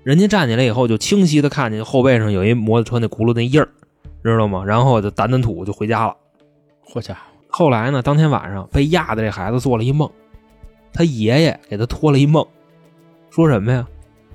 [0.03, 3.69] 人家站起来以后就清晰的看见后背上有一摩托车那轱辘那印儿，
[4.23, 4.65] 知道吗？
[4.65, 6.15] 然后就掸掸土就回家了。
[6.87, 10.09] 嚯家伙，后来呢，当天晚上被压的这孩子做了一梦，
[10.93, 12.47] 他爷爷给他托了一梦，
[13.31, 13.87] 说什么呀？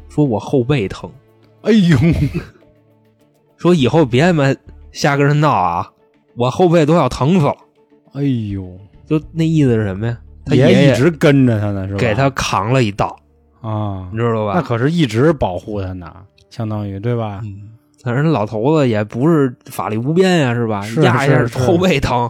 [0.10, 1.10] 说我后背疼，
[1.64, 1.98] 哎呦，
[3.58, 4.54] 说以后别他妈
[4.92, 5.92] 瞎跟人闹啊，
[6.36, 7.56] 我后背都要疼死了。
[8.16, 8.66] 哎呦，
[9.06, 10.18] 就那意思是什么呀？
[10.46, 12.00] 他爷爷一直跟着他呢，是吧？
[12.00, 13.18] 给他扛了一道，
[13.62, 14.54] 啊你，知道吧？
[14.56, 16.14] 那可是一直保护他呢，
[16.50, 17.42] 相当于对吧？
[17.44, 17.70] 嗯，
[18.04, 20.82] 反正老头子也不是法力无边呀，是吧？
[20.82, 22.30] 是压一下是是后背疼，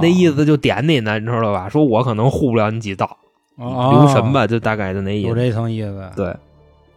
[0.00, 1.68] 那意思就点你呢，你知道吧？
[1.68, 3.18] 说我可能护不了你几道，
[3.56, 5.28] 哦留神吧，就大概就那意思。
[5.28, 6.10] 有这层意思。
[6.16, 6.34] 对，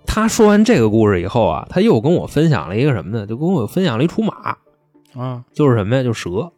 [0.06, 3.26] 他说完这个故事以后啊，他又跟我分享了一个什么呢？
[3.26, 4.56] 就跟我分享了一出马，
[5.15, 6.04] 啊，就是什么呀？
[6.04, 6.52] 就蛇。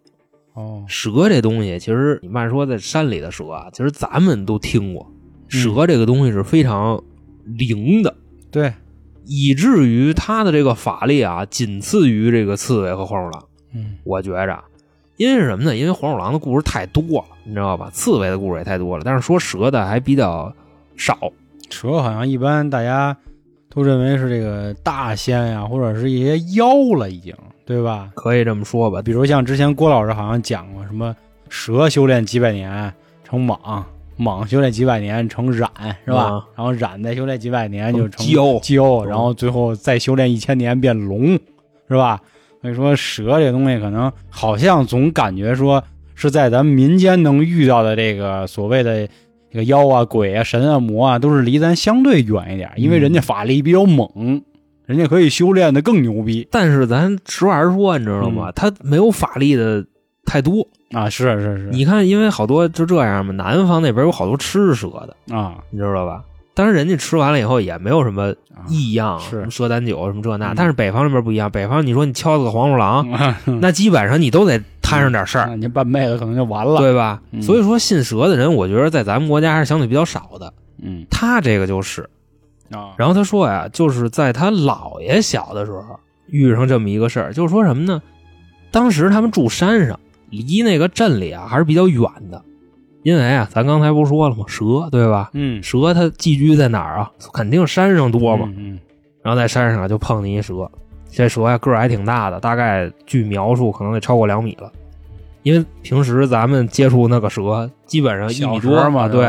[0.60, 7.02] 哦，蛇这东西，其实你慢说在山里的蛇啊，其实咱们都听过，嗯蛇这个东西是非常
[7.46, 8.14] 灵的。
[8.52, 8.74] 对，
[9.26, 13.46] 以至于它的这个法力啊，仅次于这个刺猬和黄鼠狼。
[13.72, 14.62] 嗯我觉着，
[15.16, 15.78] 因为什么呢？
[15.78, 17.90] 因为黄鼠狼的故事太多了，你知道吧？
[17.94, 20.54] 刺猬的故事也太多了，但是说蛇的还比较
[20.98, 21.18] 少。
[21.70, 23.16] 蛇好像一般大家
[23.70, 27.34] 都认为是这个大仙呀，或者是一些妖了，已经
[27.70, 28.10] 对吧？
[28.16, 31.16] 可以这么说吧，比如像之前郭老师好像讲过，什么
[31.50, 32.92] 蛇修炼几百年
[33.24, 33.84] 成蟒，
[34.18, 35.68] 蟒修炼几百年成蚺，
[36.04, 36.24] 是吧？
[36.24, 41.38] 啊然后蚺再修炼几百年就成蛟蛟，嗯然后最后再修炼一千年变龙，
[41.88, 42.20] 是吧？
[42.64, 45.84] 所以说蛇这东西可能好像总感觉说
[46.16, 49.08] 是在咱民间能遇到的这个所谓的
[49.52, 54.42] 这个妖啊、鬼啊、神啊、魔啊，都是离咱相对远一点，因为人家法力比较猛，
[54.90, 58.52] 人家可以修炼的更牛逼但是咱实话实说，你知道吗？
[58.54, 59.86] 他没有法力的
[60.26, 60.68] 太多。
[60.94, 61.08] 啊！
[61.08, 66.24] 是是是，你看，因为好多就这样嘛，南方那边有好多吃蛇的，啊你知道吧？
[66.56, 70.52] 当然，人家吃完了以后也没有什么啊异样，是什么蛇胆酒什么这那。
[70.52, 77.22] 嗯但是北方那边不一样，北方你说你敲死个黄鼠狼， 啊那基本上你都得摊上点事儿，那你半辈子可能就完了。，对吧？
[77.32, 80.52] 嗯所以说信蛇的人，我觉得在咱们国家还是相对比较少的。
[80.82, 82.10] 嗯他这个就是，
[82.72, 88.02] 啊，然后他说呀，就是在他姥爷小的时候遇上这么一个事儿，就是说什么呢？
[88.72, 92.44] 当时他们住山上，离那个镇里啊还是比较远的，
[93.04, 94.46] 因为啊，咱刚才不是说了吗？
[94.48, 95.30] 蛇对吧？
[95.34, 97.12] 嗯蛇它寄居在哪儿啊？
[97.34, 98.52] 肯定山上多嘛。
[98.56, 98.80] 嗯
[99.22, 100.70] 然后在山上啊就碰见一蛇，
[101.12, 104.72] 这蛇呀个儿还挺大的，大概据描述可能得超过两米了。
[105.44, 109.26] 因为平时咱们接触那个蛇，基本上嗯，一米多嘛，对，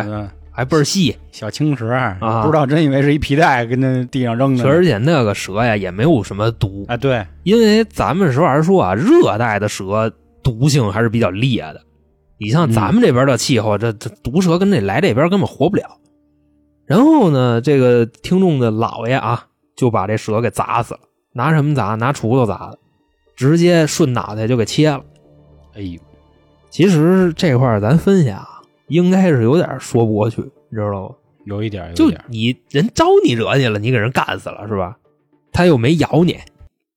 [0.51, 1.17] 还倍儿细。
[1.33, 4.65] 小青蛇啊不知道真以为是一皮带跟那地上扔的。
[4.67, 11.81] 而且那个蛇呀也没有什么毒，啊，对，因为咱们实话实说啊，热带的蛇毒性还是比较烈的。
[12.39, 15.99] 你像嗯咱们这边的气候，这这毒蛇跟这来这边根本活不了。
[16.87, 21.01] 然后呢，这个听众的姥爷啊，就把这蛇给砸死了，
[21.33, 21.95] 拿什么砸？
[21.95, 22.79] 拿锄头砸的，
[23.37, 25.03] 直接顺脑袋就给切了。
[25.77, 26.01] 哎呦，
[26.71, 28.49] 其实这块儿咱分析啊，
[28.91, 31.15] 应该是有点说不过去，你知道吗？
[31.47, 34.99] 有一点，有就点，你人招你惹你了，你给人干死了是吧？
[35.53, 36.39] 他又没咬你，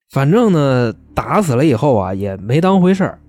[0.10, 3.20] 反正呢，打死了以后啊，也没当回事儿。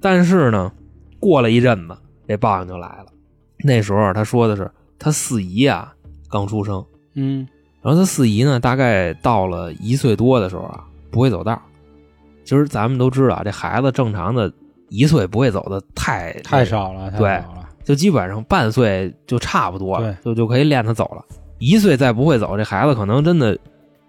[0.00, 0.70] 但是呢，
[1.18, 1.96] 过了一阵子，
[2.28, 3.06] 这报应就来了。
[3.64, 5.92] 那时候他说的是他四姨啊
[6.28, 7.48] 刚出生，嗯
[7.82, 11.62] 然后他四姨呢大概到了一岁多的时候啊不会走道儿。
[12.44, 14.52] 其实咱们都知道啊，这孩子正常的
[14.88, 17.59] 一岁不会走的太太少了，太对少了。
[17.90, 21.24] 就基本上半岁就差不多了，就就可以练他走了。
[21.58, 23.50] 一岁再不会走，这孩子可能真的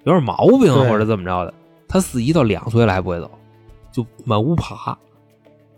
[0.04, 1.52] 有点毛病或者怎么着的。
[1.88, 3.32] 他四姨到两岁了还不会走，
[3.92, 4.96] 就满屋爬，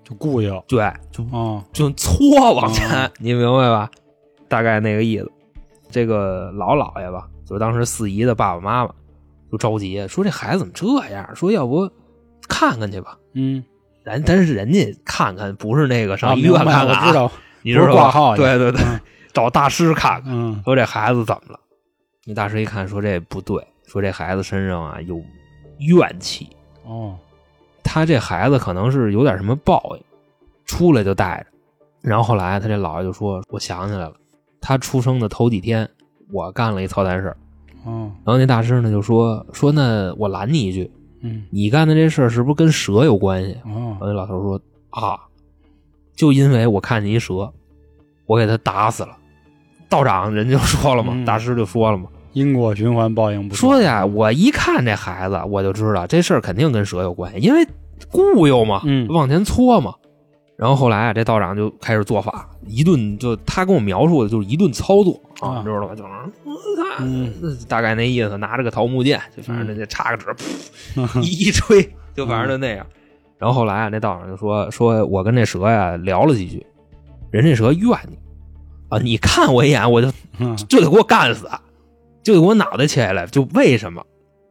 [0.04, 3.90] 就顾悠对，就啊，就搓往前，哦你明白吧？
[4.50, 5.32] 大概那个意思。
[5.90, 8.92] 这个老姥爷吧，就是当时四姨的爸爸妈妈，
[9.50, 11.34] 就着急说这孩子怎么这样？
[11.34, 11.90] 说要不
[12.50, 13.18] 看看去吧。
[13.34, 13.64] 嗯，
[14.04, 17.32] 人但是人家看看不是那个啊上医院看看、啊，我知道，
[17.64, 19.00] 你知道吧不是挂号去对对对，嗯
[19.34, 20.24] 找大师看看。
[20.28, 21.60] 嗯说这孩子怎么了？
[22.26, 25.22] 那大师一看说这不对，说这孩子身上啊有
[25.80, 26.50] 怨气，
[26.86, 27.18] 哦，
[27.84, 30.04] 他这孩子可能是有点什么报应，
[30.66, 31.48] 出来就带着。
[32.02, 34.14] 然后后来他这姥爷就说：“我想起来了，
[34.62, 35.90] 他出生的头几天，
[36.32, 37.38] 我干了一操蛋事儿。”
[37.86, 40.90] 哦，然后那大师呢就说：“说那我拦你一句，
[41.22, 44.60] 嗯你干的这事儿是不是跟蛇有关系？”哦然后那老头说
[44.92, 45.20] ：“啊，
[46.16, 47.52] 就因为我看见一蛇，
[48.26, 49.18] 我给他打死了。”
[49.90, 57.68] 道长人就说了嘛，嗯大师就说了嘛，因果循环，报应不说呀，我一看这孩子，我就知道这事儿肯定跟蛇有关系，因为
[58.12, 59.94] 固有嘛，嗯往前搓嘛。
[60.56, 65.96] 然后后来啊，这道长就开始做法，一顿就他跟我描述的就是一顿操作啊，啊你知道吧？
[65.96, 66.10] 就是
[67.00, 70.26] 嗯嗯大概那意思，拿着个桃木剑，就反正那插个纸，
[70.96, 72.86] 噗一一吹，就反正就那样。
[73.44, 76.66] 然后后来啊，那道长就说说我跟这蛇呀聊了几句，
[77.30, 78.18] 人这蛇怨你
[78.88, 81.50] 啊，你看我一眼，我就嗯就得给我干死，
[82.24, 84.02] 就得给我脑袋切下来，就为什么？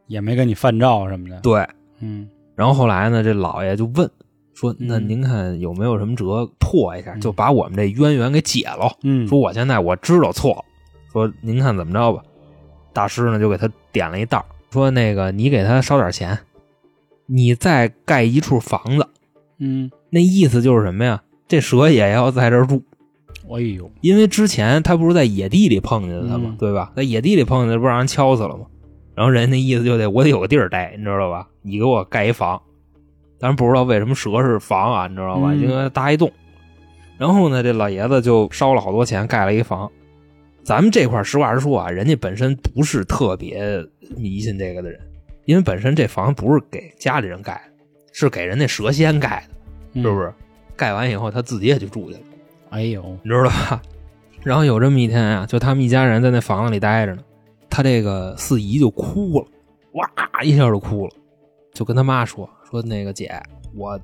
[0.05, 1.39] 也没跟你犯照什么的。
[1.39, 1.67] 对。
[2.01, 4.07] 嗯然后后来呢，这老爷就问
[4.53, 8.95] 说：“那嗯您看有没有什么辙破一下，嗯就把我们这渊源给解了？
[9.01, 10.63] 嗯，说我现在我知道错了，
[11.11, 12.21] 说您看怎么着吧？”
[12.93, 16.37] 大师呢就给他点了一道，说：“那个你给他烧点钱，
[17.35, 19.07] 你再盖一处房子。
[19.57, 21.23] 嗯，那意思就是什么呀？
[21.47, 22.83] 这蛇也要在这儿住，
[23.49, 26.49] 哎呦，因为之前他不是在野地里碰见的他吗？
[26.49, 26.91] 嗯对吧？
[26.95, 28.65] 在野地里碰见的，不让人敲死了吗？
[29.15, 31.47] 然后人家那意思就得我得有个地儿待，你知道吧？
[31.63, 32.61] 你给我盖一房，
[33.39, 35.53] 当然不知道为什么蛇是房啊，你知道吧？
[35.53, 36.31] 嗯应该搭一栋。
[37.17, 39.89] 然后呢，这老爷子就烧了好多钱盖了一房。
[40.63, 44.99] 咱们这块实话实说啊，人家本身不是特别迷信这个的人，
[45.45, 49.47] 因为本身这房不是给家里人盖的，是给人那蛇仙盖
[49.93, 50.27] 的，是不是？
[50.27, 50.33] 是？
[50.75, 52.23] 盖完以后他自己也就住去了。
[52.69, 53.81] 哎呦，你知道吧？
[54.41, 57.23] 然后有这么一天啊，就他们一家人在那房子里待着呢，
[57.69, 59.47] 他这个四姨就哭了，
[59.93, 60.11] 哇
[60.43, 61.13] 一下就哭了，
[61.73, 63.31] 就跟他妈说说那个姐，
[63.75, 63.99] 我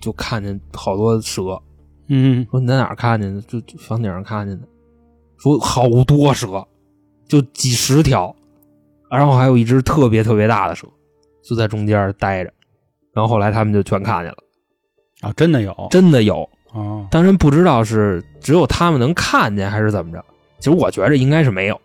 [0.00, 1.60] 就看见好多蛇，
[2.08, 3.40] 嗯说你在哪儿看见的？
[3.42, 4.66] 就就房顶上看见的，
[5.36, 6.66] 说好多蛇，
[7.28, 8.34] 就几十条，
[9.10, 10.86] 然后还有一只特别特别大的蛇，
[11.42, 12.52] 就在中间待着，
[13.12, 14.38] 然后后来他们就全看见了，
[15.22, 16.42] 啊，真的有真的有，
[16.72, 20.24] 啊，当然不知道是只有他们能看见还是怎么着。
[20.58, 21.80] 其实我觉着应该是没有，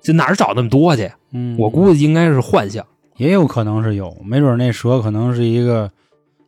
[0.00, 1.10] 这哪儿找那么多去？
[1.32, 2.84] 嗯，我估计应该是幻象。
[3.16, 5.90] 也有可能是有，没准那蛇可能是一个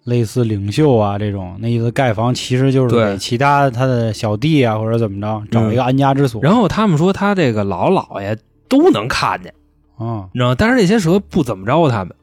[0.05, 6.43] 类似领袖啊这种，那意思盖房其实就是给其他他的小弟啊或者怎么着找一个安家之所。
[6.43, 8.37] 然后他们说他这个老姥爷
[8.69, 9.55] 都能看见，
[9.99, 10.55] 啊，你知道吗？
[10.59, 12.15] 但是这些蛇不怎么着他们。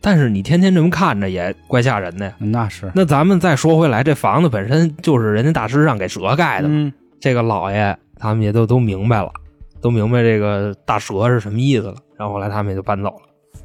[0.00, 2.32] 但是你天天这么看着也怪吓人的呀。
[2.38, 6.74] 那是，那咱们再说回来，这房子本身就是人家大师让给蛇盖的嘛。
[6.76, 9.32] 嗯这个老爷他们也都都明白了，
[9.80, 11.94] 都明白这个大蛇是什么意思了。
[12.16, 13.60] 然后后来他们也就搬走了，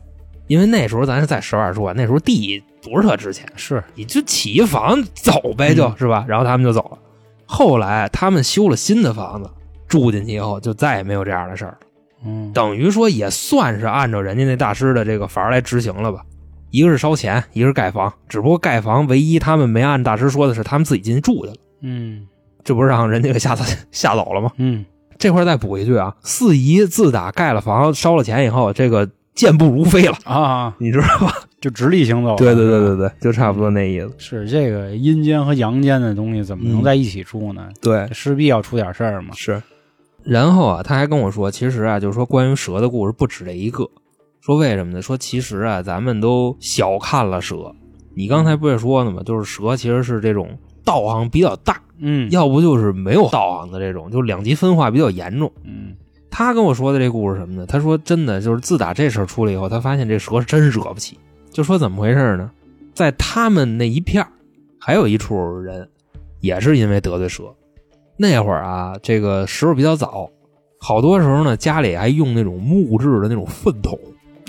[0.47, 6.25] 因为那时候咱是在实话说，那时候地不是特值钱，是，你就起一房走呗，就、嗯是吧？
[6.27, 6.97] 然后他们就走了。
[7.45, 9.49] 后来他们修了新的房子，
[9.87, 11.77] 住进去以后就再也没有这样的事儿了。
[12.25, 16.21] 嗯，等于说也算是按照人家那大师的这个法儿来执行了吧。
[16.69, 22.27] 一个是烧钱，一个是盖房，只不过盖房唯一他们没按大师说的是他们自己进去住去了，嗯
[22.63, 24.51] 这不是让人家给吓走吓走了吗？
[24.57, 24.85] 嗯，
[25.17, 31.39] 这块再补一句啊，四姨自打盖了房、烧了钱以后，这个健步如飞了，啊，你知道吧？
[31.59, 32.35] 就直立行走。
[32.37, 34.13] 对对对对对，就差不多那意思。
[34.17, 37.67] 是这个阴间和阳间的东西怎么能嗯在一起住呢？
[37.81, 39.33] 对，势必要出点事儿嘛。
[39.35, 39.61] 是。
[40.23, 43.89] 然后啊，他还跟我说，其实啊，就是说关于蛇的故事不止这一个。
[44.39, 45.01] 说为什么呢？
[45.01, 47.73] 说其实啊，咱们都小看了蛇。
[48.15, 49.21] 你刚才不也说呢吗？
[49.23, 55.51] 就是蛇其实是这种道行比较大，嗯，要不就是没有道行的这种，就两极分化比较严重。
[55.63, 55.95] 嗯
[56.33, 57.65] 他跟我说的这故事什么呢？
[57.65, 61.19] 他说真的，就是自打这事儿出来以后，他发现这蛇是真惹不起。
[61.51, 62.49] 就说怎么回事呢？
[62.93, 64.29] 在他们那一片儿
[64.79, 65.87] 还有一处人，
[66.39, 67.53] 也是因为得罪蛇。
[68.21, 70.29] 那会儿啊，这个时候比较早，
[70.79, 73.97] 好多时候呢，家里还用那种木质的那种粪桶，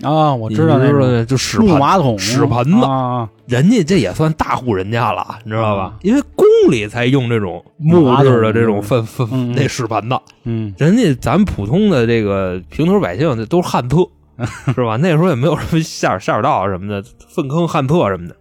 [0.03, 5.85] 啊，我知道那种你知道那就屎盆，木马桶、屎盆子啊，人家这也算大户人家了，你知道吧？
[5.85, 13.97] 啊因为宫里才用这种木质的这种粪粪那屎盆子，嗯人家咱普通的这个平头百姓，那都是旱厕，
[14.75, 14.99] 是吧？
[14.99, 18.37] 那时候也没有什么下水下水道什么的，粪坑、旱厕什么的，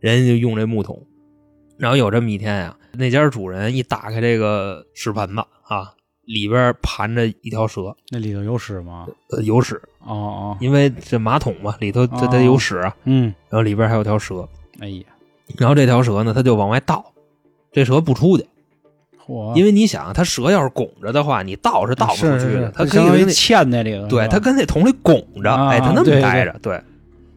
[0.00, 1.00] 人家就用这木桶。
[1.78, 5.92] 然后有这么一天呀、那家主人一打开这个屎盆子啊，
[6.24, 9.06] 里边盘着一条蛇，那里头有屎吗？
[9.30, 14.48] 呃，有屎，哦哦，因为这马桶嘛，里头它它有屎啊，嗯，然后里边还有条蛇，
[14.80, 15.04] 哎呀，
[15.58, 17.04] 然后这条蛇呢，它就往外倒，
[17.72, 18.46] 这蛇不出去，
[19.54, 26.80] 因为你想，它蛇要是拱着的话，你倒是倒不出去的，它可以跟那嵌在里头，对，它跟那桶里拱着，啊哎，它那么待着，对。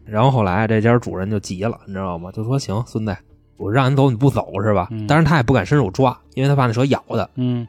[0.05, 2.31] 然后后来这家主人就急了，你知道吗？
[2.31, 3.13] 就说：“行，孙子，
[3.57, 7.27] 我让你走你不走是吧？”嗯但是他也不敢伸手抓，因为他怕那蛇咬他。
[7.35, 7.67] 嗯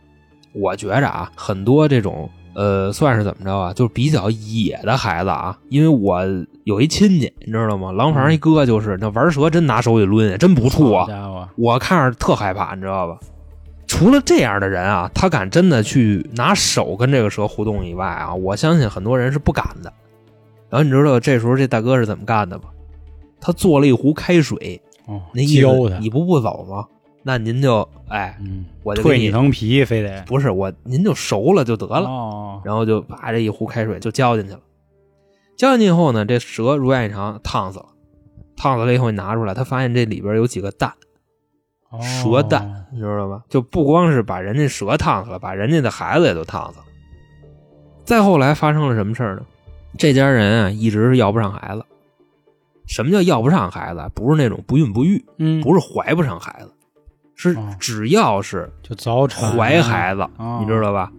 [0.52, 6.20] 我觉着啊，很多这种呃，算是怎么着啊，就是比较野的孩子啊，因为我
[6.64, 7.92] 有一亲戚，你知道吗？
[7.92, 11.48] 廊坊一哥就是那玩蛇真拿手里抡，真不怵啊。
[11.56, 13.18] 我看着特害怕，你知道吧？
[13.86, 19.92] 除了这样的人啊，他敢真的去拿手跟这个蛇互动以外啊，我相信很多人是不敢的。
[20.68, 22.64] 然后你知道这时候这大哥是怎么干的吗？
[23.40, 26.86] 他做了一壶开水，哦，那意教他，思你不不走吗？
[27.24, 32.08] 那您就哎，嗯，我就退你层皮，非得不是我，您就熟了就得了。
[32.08, 34.60] 哦，然后就把这一壶开水就浇进去了。
[35.56, 37.86] 浇进去以后呢，这蛇如愿以偿烫死了。
[38.56, 40.92] 烫死了以后，你拿出来，他发现这里边有几个蛋，
[41.90, 43.42] 哦蛇蛋，你知道吧？
[43.48, 46.84] 就不光是把人家蛇烫死了，把人家的孩子也都烫死了。
[48.04, 49.42] 再后来发生了什么事儿呢？
[49.96, 51.84] 这家人啊，一直是要不上孩子。
[52.88, 54.10] 什么叫要不上孩子啊？
[54.14, 56.72] 不是那种不孕不育，嗯，不是怀不上孩子，
[57.36, 61.12] 是哦只要是就早产怀孩子，哦你知道吧？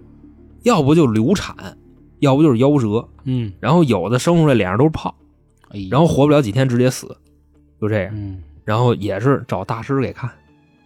[0.64, 1.56] 要不就流产，
[2.20, 5.16] 要不就是夭折，嗯，然后有的生出来脸上都是泡，
[5.90, 7.16] 然后活不了几天直接死，
[7.80, 8.12] 就这样。
[8.14, 10.30] 嗯然后也是找大师给看，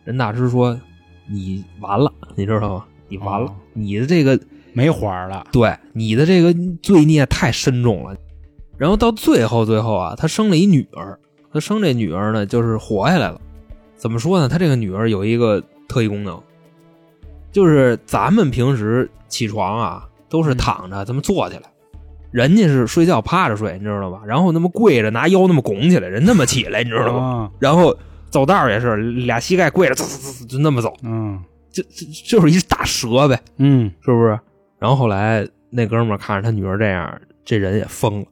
[0.05, 0.79] 人大师说
[1.27, 2.85] 你完了，你知道吗？
[3.09, 4.39] 你完了，哦你的这个
[4.71, 8.15] 没花了，对你的这个罪孽太深重了。
[8.83, 11.17] 然后到最后最后啊，他生了一女儿，
[11.53, 13.39] 他生这女儿呢，就是活下来了。
[13.95, 14.49] 怎么说呢？
[14.49, 16.37] 他这个女儿有一个特异功能，
[17.49, 21.71] 就是咱们平时起床啊都是躺着，这么坐起来，
[22.29, 24.19] 人家是睡觉趴着睡，你知道吧？
[24.27, 27.23] 然后那么跪着，拿腰那么拱起来，人那么起来，你知道吧？
[27.23, 27.97] 啊然后
[28.29, 34.37] 走道也是俩膝盖跪着，呲呲呲就那么走，嗯就就就是一大蛇呗，嗯是不是？
[34.77, 38.25] 然后后来那哥们儿看着他女儿这样，这人也疯了。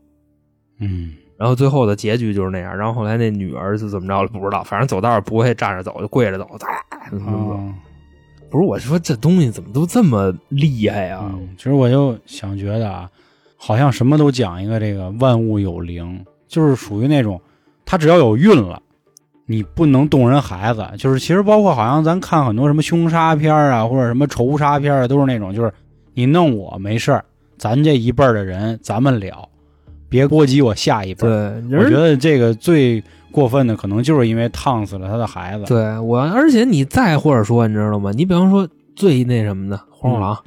[0.82, 2.76] 嗯，然后最后的结局就是那样。
[2.78, 4.28] 然后后来那女儿是怎么着了？
[4.28, 6.68] 不知道，反正走道儿不会站着走，就跪着走，哒
[7.10, 7.54] 就那么走。
[7.54, 7.74] 哦
[8.50, 13.10] 不是我说这东西怎么都这么厉害呀、嗯，其实我就想觉得啊，
[13.56, 17.40] 好像什么都讲一个这个万物有灵，就是属于那种，
[17.86, 18.82] 他只要有孕了，
[19.46, 20.86] 你不能动人孩子。
[20.98, 25.72] 就是其实包括好像咱看很多什么凶杀片啊，或者什么仇杀片啊，都是那种，就是
[26.14, 27.24] 你弄我没事儿，
[27.58, 29.48] 咱这一辈儿的人咱们了，
[30.12, 33.02] 别波及我下一辈对。，我觉得这个最
[33.32, 35.64] 过分的，可能就是因为烫死了他的孩子。
[35.64, 38.12] 对我，而且你再或者说，你知道吗？
[38.14, 40.38] 你比方说最那什么的黄鼠狼，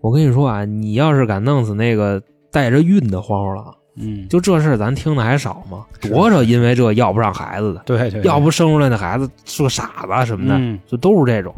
[0.00, 2.20] 我跟你说啊，你要是敢弄死那个
[2.50, 5.86] 带着孕的黄鼠狼，嗯，就这事儿咱听的还少吗？
[6.00, 11.54] 多少因为这要不上孩子的，对对，对要不生出来的孩子是个傻子什么的，嗯就都是这种。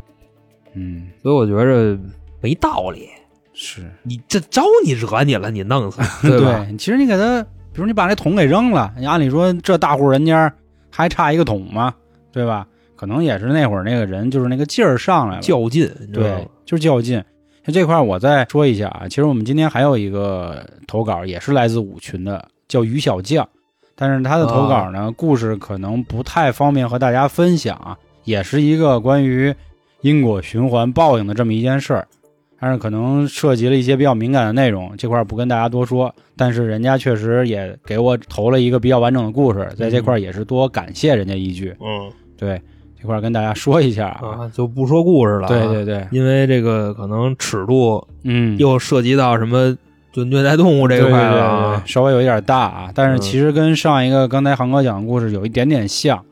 [0.75, 1.99] 嗯所以我觉着
[2.43, 3.09] 没道理。
[3.63, 6.67] 是你这招你惹你了，你弄死 他，对吧？
[6.79, 7.43] 其实你给他，
[7.75, 10.51] 比如你把那桶给扔了，你按理说这大户人家
[10.91, 11.95] 还差一个桶吗？
[12.33, 12.67] 对吧？
[12.97, 17.23] 可能也是那会儿那个人就是那个劲儿上来了，较劲，对，就是较劲。
[17.63, 23.47] 像这块儿我再说一下啊，其实我们今天还有一个投稿，也是来自五群的，叫于小将，
[23.95, 29.55] 但是他的投稿呢，故事可能不太方便和大家分享啊，也是一个关于
[30.01, 32.09] 因果循环报应的这么一件事儿，
[32.61, 36.15] 但是可能涉及了一些比较敏感的内容，这块儿不跟大家多说。
[36.37, 42.61] 但是人家确实也给我投了一个比较完整的故事，在这块儿也是多感谢人家一句，嗯对，
[43.01, 45.49] 这块儿跟大家说一下啊，啊，就不说故事了、啊。
[45.49, 49.77] 对对对，因为这个可能尺度嗯，又涉及到什么，
[50.13, 51.83] 就虐待动物这一块。
[51.87, 56.23] 稍微有一点大啊，但是嗯其实跟上一个刚才航哥讲的故事有一点点像。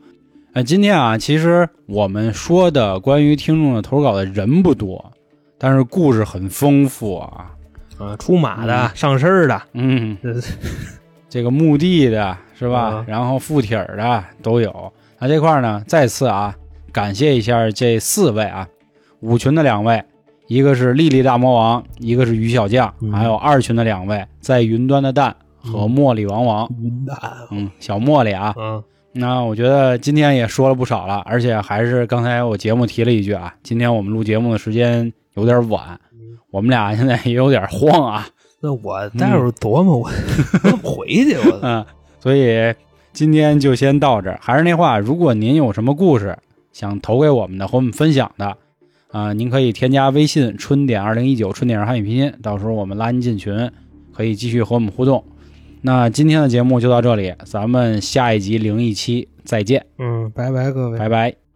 [0.53, 5.11] 呃，今天啊，其实我们说的关于听众的投稿的人不多，
[5.59, 7.51] 但是故事很丰富啊。
[7.99, 10.17] 啊，出马的、嗯上身的，嗯
[11.29, 12.93] 这，个墓地的是吧？
[12.99, 14.91] 嗯然后附体儿的都有。
[15.19, 16.55] 那这块儿呢，再次啊，
[16.93, 18.65] 感谢一下这四位啊，
[19.19, 20.01] 五群的两位，
[20.47, 26.69] 一个是莉莉大魔王，一个是于小将，嗯还有二群的两位，在云端的蛋和嗯茉莉王王。
[26.81, 27.19] 云淡
[27.51, 28.81] 嗯，小茉莉啊，啊，
[29.11, 35.99] 那我觉得今天也说了不少了，而且还是刚才我节目提了一句啊，今天我们录节目的时间有点晚，
[36.51, 38.27] 我们俩现在也有点慌啊，
[38.61, 40.09] 那我待会儿琢磨我
[40.63, 41.35] 我怎么回去？
[41.35, 41.85] 我 嗯，
[42.19, 42.73] 所以
[43.13, 44.39] 今天就先到这儿。
[44.41, 46.37] 还是那话，如果您有什么故事
[46.73, 48.57] 想投给我们的，和我们分享的，
[49.11, 53.71] 啊、您可以添加微信“春点二零一九”，春点是汉语拼音，到时候我们拉您进群，
[54.13, 55.23] 可以继续和我们互动。
[55.81, 60.99] 那今天的节目就到这里，咱们下一集零一期再见，嗯，拜拜各位。
[60.99, 61.48] 拜拜。